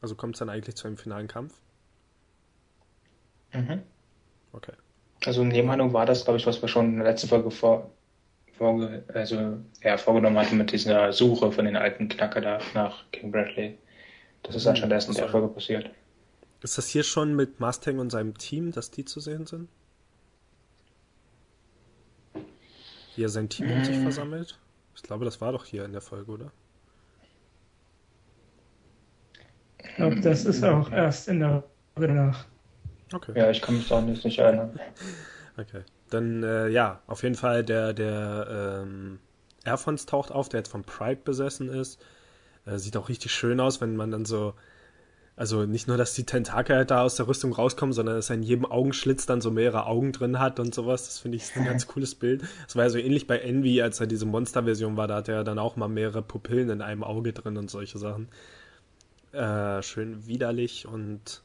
[0.00, 1.60] Also kommt es dann eigentlich zu einem finalen Kampf?
[3.52, 3.82] Mhm.
[4.52, 4.72] Okay.
[5.26, 7.90] Also Nebenhandlung war das, glaube ich, was wir schon in der letzten Folge vor,
[8.58, 13.30] vorge, also, ja, vorgenommen hatten mit dieser Suche von den alten Knacker da nach King
[13.30, 13.78] Bradley.
[14.42, 15.28] Das ist anscheinend erst in der.
[15.28, 15.90] Folge passiert.
[16.62, 19.68] Ist das hier schon mit Mustang und seinem Team, dass die zu sehen sind?
[23.14, 24.58] Wie er sein Team um sich versammelt?
[24.94, 26.52] Ich glaube, das war doch hier in der Folge, oder?
[29.82, 31.62] Ich glaube, das ist auch erst in der
[31.94, 32.46] Folge nach.
[33.12, 33.32] Okay.
[33.36, 34.78] Ja, ich kann mich auch nicht, nicht erinnern.
[35.60, 35.82] Okay.
[36.10, 39.18] Dann, äh, ja, auf jeden Fall der, der ähm,
[39.64, 42.00] Erfons taucht auf, der jetzt von Pride besessen ist.
[42.66, 44.54] Äh, sieht auch richtig schön aus, wenn man dann so,
[45.36, 48.36] also nicht nur, dass die Tentakel halt da aus der Rüstung rauskommen, sondern dass er
[48.36, 51.06] in jedem Augenschlitz dann so mehrere Augen drin hat und sowas.
[51.06, 52.42] Das finde ich ist ein ganz cooles Bild.
[52.66, 55.36] Das war ja so ähnlich bei Envy, als er diese Monster-Version war, da hat er
[55.36, 58.28] ja dann auch mal mehrere Pupillen in einem Auge drin und solche Sachen.
[59.32, 61.42] Äh, schön widerlich und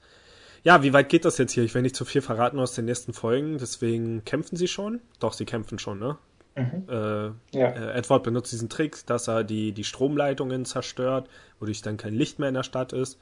[0.64, 1.64] ja, wie weit geht das jetzt hier?
[1.64, 5.02] Ich will nicht zu viel verraten aus den nächsten Folgen, deswegen kämpfen sie schon?
[5.20, 6.18] Doch, sie kämpfen schon, ne?
[6.56, 6.84] Mhm.
[6.88, 7.70] Äh, Ja.
[7.70, 11.28] äh, Edward benutzt diesen Trick, dass er die, die Stromleitungen zerstört,
[11.60, 13.20] wodurch dann kein Licht mehr in der Stadt ist.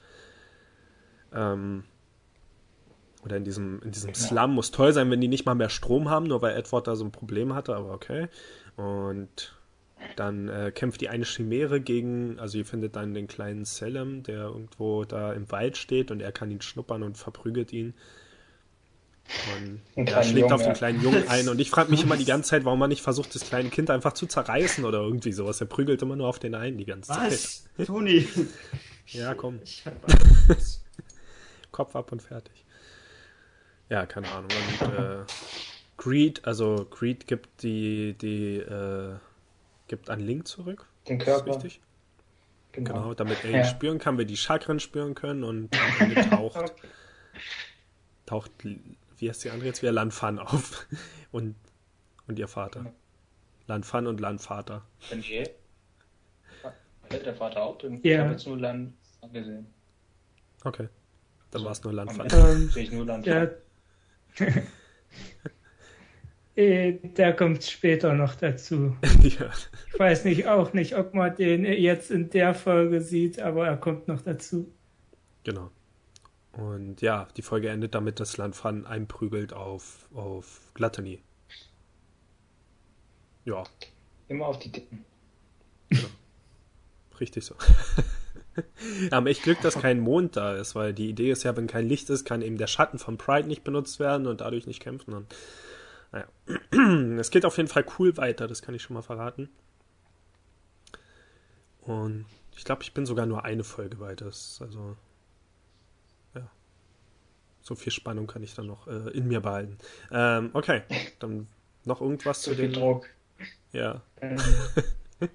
[1.34, 1.84] Ähm,
[3.24, 6.10] oder in diesem, in diesem Slum muss toll sein, wenn die nicht mal mehr Strom
[6.10, 8.28] haben, nur weil Edward da so ein Problem hatte, aber okay.
[8.76, 9.56] Und
[10.16, 14.44] dann äh, kämpft die eine Chimäre gegen, also ihr findet dann den kleinen Salem, der
[14.44, 17.94] irgendwo da im Wald steht und er kann ihn schnuppern und verprügelt ihn.
[19.96, 21.48] Und er schlägt Jungen, auf den kleinen Jungen ein.
[21.48, 23.90] Und ich frage mich immer die ganze Zeit, warum man nicht versucht, das kleine Kind
[23.90, 25.62] einfach zu zerreißen oder irgendwie sowas.
[25.62, 27.64] Er prügelt immer nur auf den einen die ganze Was?
[27.78, 27.88] Zeit.
[27.88, 28.28] Toni!
[29.08, 29.60] ja, komm.
[31.72, 32.66] Kopf ab und fertig.
[33.90, 34.50] Ja, keine Ahnung.
[34.82, 35.24] Und äh,
[35.98, 39.16] Greed, also Greed gibt die, die, äh,
[39.92, 40.88] gibt einen Link zurück.
[41.10, 41.48] Den Körper.
[41.48, 41.82] richtig?
[42.72, 42.94] Genau.
[42.94, 43.14] genau.
[43.14, 43.66] damit er ihn ja.
[43.66, 46.88] spüren kann, wir die Chakren spüren können und am Ende taucht, okay.
[48.26, 48.52] taucht,
[49.18, 49.92] wie heißt die andere jetzt wieder?
[49.92, 50.88] Lanfan auf.
[51.34, 51.56] Und,
[52.28, 52.94] und ihr Vater.
[53.68, 54.86] Lanfan und Landvater.
[55.10, 55.50] Bin ich je?
[57.10, 58.00] Der Vater auch drin?
[58.04, 58.12] Ja.
[58.12, 58.94] Ich habe jetzt nur Land
[59.34, 59.68] gesehen.
[60.64, 60.88] Okay.
[61.52, 62.28] Dann war es nur Landfan.
[62.32, 63.52] Ähm, Sehe ich nur Landfan.
[64.38, 64.46] Ja.
[66.56, 68.96] Äh, der kommt später noch dazu.
[69.22, 69.50] ja.
[69.94, 73.78] Ich weiß nicht, auch nicht, ob man den jetzt in der Folge sieht, aber er
[73.78, 74.72] kommt noch dazu.
[75.44, 75.72] Genau.
[76.54, 81.22] Und ja, die Folge endet damit, dass Lanfan einprügelt auf, auf Gluttony.
[83.46, 83.64] Ja.
[84.28, 85.06] Immer auf die Dicken.
[85.90, 86.08] Genau.
[87.20, 87.56] Richtig so.
[89.00, 91.68] Wir haben echt Glück, dass kein Mond da ist, weil die Idee ist ja, wenn
[91.68, 94.82] kein Licht ist, kann eben der Schatten von Pride nicht benutzt werden und dadurch nicht
[94.82, 95.14] kämpfen.
[95.14, 95.34] Und
[96.12, 96.28] naja.
[97.20, 99.50] Es geht auf jeden Fall cool weiter, das kann ich schon mal verraten.
[101.82, 104.26] Und ich glaube, ich bin sogar nur eine Folge weiter.
[104.26, 104.98] Also,
[106.36, 106.50] ja.
[107.62, 109.78] So viel Spannung kann ich dann noch äh, in mir behalten.
[110.12, 110.84] Ähm, okay,
[111.20, 111.48] dann
[111.86, 112.74] noch irgendwas so zu dem.
[112.74, 113.08] Druck.
[113.72, 114.02] Ja.
[114.22, 114.38] Ähm,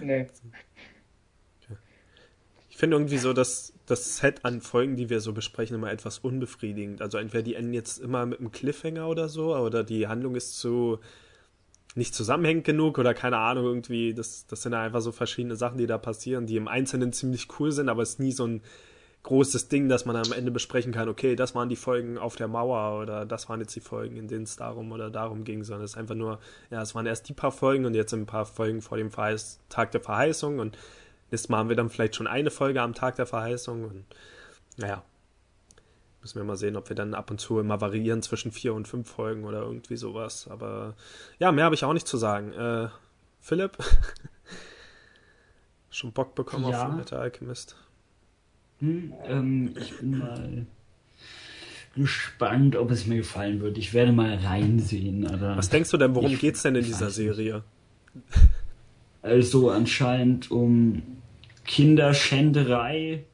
[0.00, 0.26] nee
[2.80, 7.02] finde irgendwie so, dass das Set an Folgen, die wir so besprechen, immer etwas unbefriedigend.
[7.02, 10.58] Also entweder die enden jetzt immer mit einem Cliffhanger oder so, oder die Handlung ist
[10.58, 10.98] zu
[11.94, 15.86] nicht zusammenhängend genug oder keine Ahnung, irgendwie, das, das sind einfach so verschiedene Sachen, die
[15.86, 18.62] da passieren, die im Einzelnen ziemlich cool sind, aber es ist nie so ein
[19.24, 22.48] großes Ding, dass man am Ende besprechen kann, okay, das waren die Folgen auf der
[22.48, 25.84] Mauer oder das waren jetzt die Folgen, in denen es darum oder darum ging, sondern
[25.84, 26.38] es ist einfach nur,
[26.70, 29.10] ja, es waren erst die paar Folgen und jetzt sind ein paar Folgen vor dem
[29.10, 30.78] Verheiß Tag der Verheißung und
[31.30, 33.84] Nächstes Mal haben wir dann vielleicht schon eine Folge am Tag der Verheißung.
[33.84, 34.04] Und
[34.76, 35.02] naja,
[36.20, 38.88] müssen wir mal sehen, ob wir dann ab und zu immer variieren zwischen vier und
[38.88, 40.48] fünf Folgen oder irgendwie sowas.
[40.48, 40.94] Aber
[41.38, 42.52] ja, mehr habe ich auch nicht zu sagen.
[42.52, 42.88] Äh,
[43.40, 43.78] Philipp?
[45.90, 46.70] schon Bock bekommen ja.
[46.70, 47.76] auf Fullmetal Alchemist?
[48.78, 50.66] Hm, ähm, ich bin mal
[51.94, 53.76] gespannt, ob es mir gefallen wird.
[53.78, 55.26] Ich werde mal reinsehen.
[55.40, 57.62] Was denkst du denn, worum geht's denn in dieser Serie?
[59.22, 61.02] Also anscheinend um
[61.64, 63.24] Kinderschänderei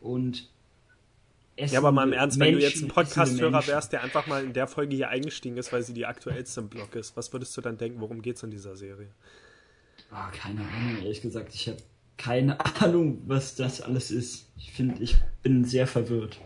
[0.00, 0.48] und
[1.56, 4.44] Essen Ja, aber mal im Ernst, wenn du jetzt ein Podcast-Hörer wärst, der einfach mal
[4.44, 7.56] in der Folge hier eingestiegen ist, weil sie die aktuellste im Blog ist, was würdest
[7.56, 9.08] du dann denken, worum geht es in dieser Serie?
[10.12, 11.54] Oh, keine Ahnung, ehrlich gesagt.
[11.54, 11.78] Ich habe
[12.16, 14.48] keine Ahnung, was das alles ist.
[14.58, 16.38] Ich finde, ich bin sehr verwirrt.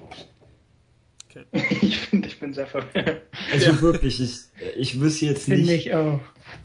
[1.31, 1.45] Okay.
[1.81, 3.23] Ich finde, ich bin sehr verwirrt.
[3.53, 3.81] Also ja.
[3.81, 4.41] wirklich, ich,
[4.77, 5.93] ich wüsste jetzt nicht, ich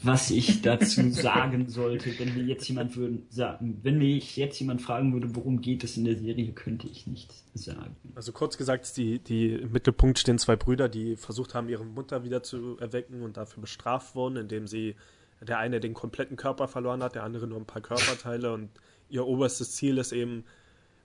[0.01, 4.82] was ich dazu sagen sollte, wenn mir jetzt jemand würden sagen, wenn mich jetzt jemand
[4.82, 7.95] fragen würde, worum geht es in der Serie, könnte ich nichts sagen.
[8.16, 12.24] Also kurz gesagt, die, die im Mittelpunkt stehen zwei Brüder, die versucht haben, ihre Mutter
[12.24, 14.95] wieder zu erwecken und dafür bestraft wurden, indem sie
[15.41, 18.70] der eine den kompletten Körper verloren hat, der andere nur ein paar Körperteile und
[19.09, 20.43] ihr oberstes Ziel ist eben,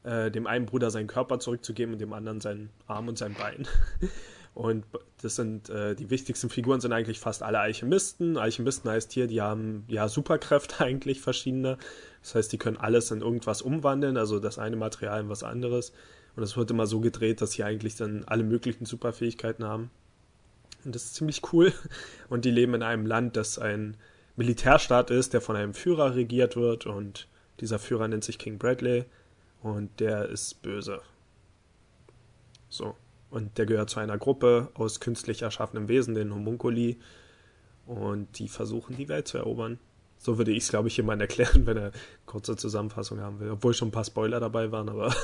[0.05, 3.67] äh, dem einen Bruder seinen Körper zurückzugeben und dem anderen seinen Arm und sein Bein.
[4.53, 4.85] Und
[5.23, 8.37] das sind äh, die wichtigsten Figuren sind eigentlich fast alle Alchemisten.
[8.37, 11.79] Alchemisten heißt hier, die haben ja Superkräfte eigentlich verschiedene.
[12.23, 15.93] Das heißt, die können alles in irgendwas umwandeln, also das eine Material in was anderes.
[16.37, 19.91] Und es wird immer so gedreht, dass sie eigentlich dann alle möglichen Superfähigkeiten haben.
[20.85, 21.73] Und das ist ziemlich cool.
[22.29, 23.97] Und die leben in einem Land, das ein
[24.37, 26.87] Militärstaat ist, der von einem Führer regiert wird.
[26.87, 27.29] Und
[27.61, 29.05] dieser Führer nennt sich King Bradley.
[29.63, 31.01] Und der ist böse.
[32.69, 32.97] So.
[33.31, 36.99] Und der gehört zu einer Gruppe aus künstlich erschaffenem Wesen, den Homunculi.
[37.87, 39.79] Und die versuchen, die Welt zu erobern.
[40.19, 41.93] So würde ich es, glaube ich, jemand erklären, wenn er eine
[42.27, 43.51] kurze Zusammenfassung haben will.
[43.51, 45.15] Obwohl schon ein paar Spoiler dabei waren, aber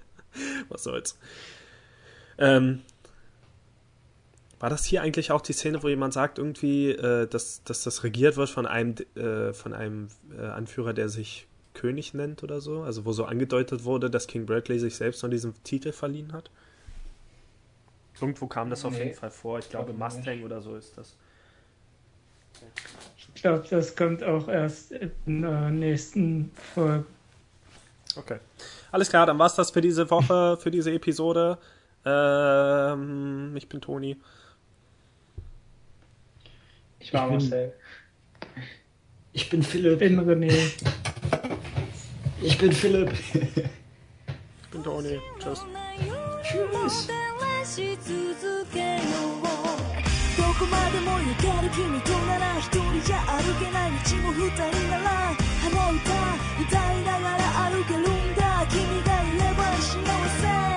[0.68, 1.18] was soll's.
[2.38, 2.82] Ähm,
[4.58, 8.02] war das hier eigentlich auch die Szene, wo jemand sagt, irgendwie, äh, dass, dass das
[8.02, 12.82] regiert wird von einem, äh, von einem äh, Anführer, der sich König nennt oder so?
[12.82, 16.50] Also wo so angedeutet wurde, dass King Bradley sich selbst noch diesen Titel verliehen hat?
[18.20, 19.58] Irgendwo kam das auf jeden Fall vor.
[19.58, 21.16] Ich glaube, Mustang oder so ist das.
[23.34, 24.92] Ich glaube, das kommt auch erst
[25.26, 27.04] in der nächsten Folge.
[28.16, 28.38] Okay.
[28.92, 31.58] Alles klar, dann war's das für diese Woche, für diese Episode.
[32.04, 34.16] Ähm, ich bin Toni.
[37.00, 37.72] Ich war Marcel.
[39.32, 40.00] Ich bin Philipp.
[40.00, 40.72] Ich bin René.
[42.42, 43.12] Ich bin Philipp.
[43.12, 45.20] ich bin Toni.
[45.38, 45.64] Tschüss.
[46.42, 47.08] Tschüss.
[50.36, 56.10] どこまでも行ける君となら一人じゃ歩けない道も二人なら鼻歌
[56.62, 58.04] 歌いながら歩けるん
[58.34, 60.04] だ君がいれば幸
[60.40, 60.73] せ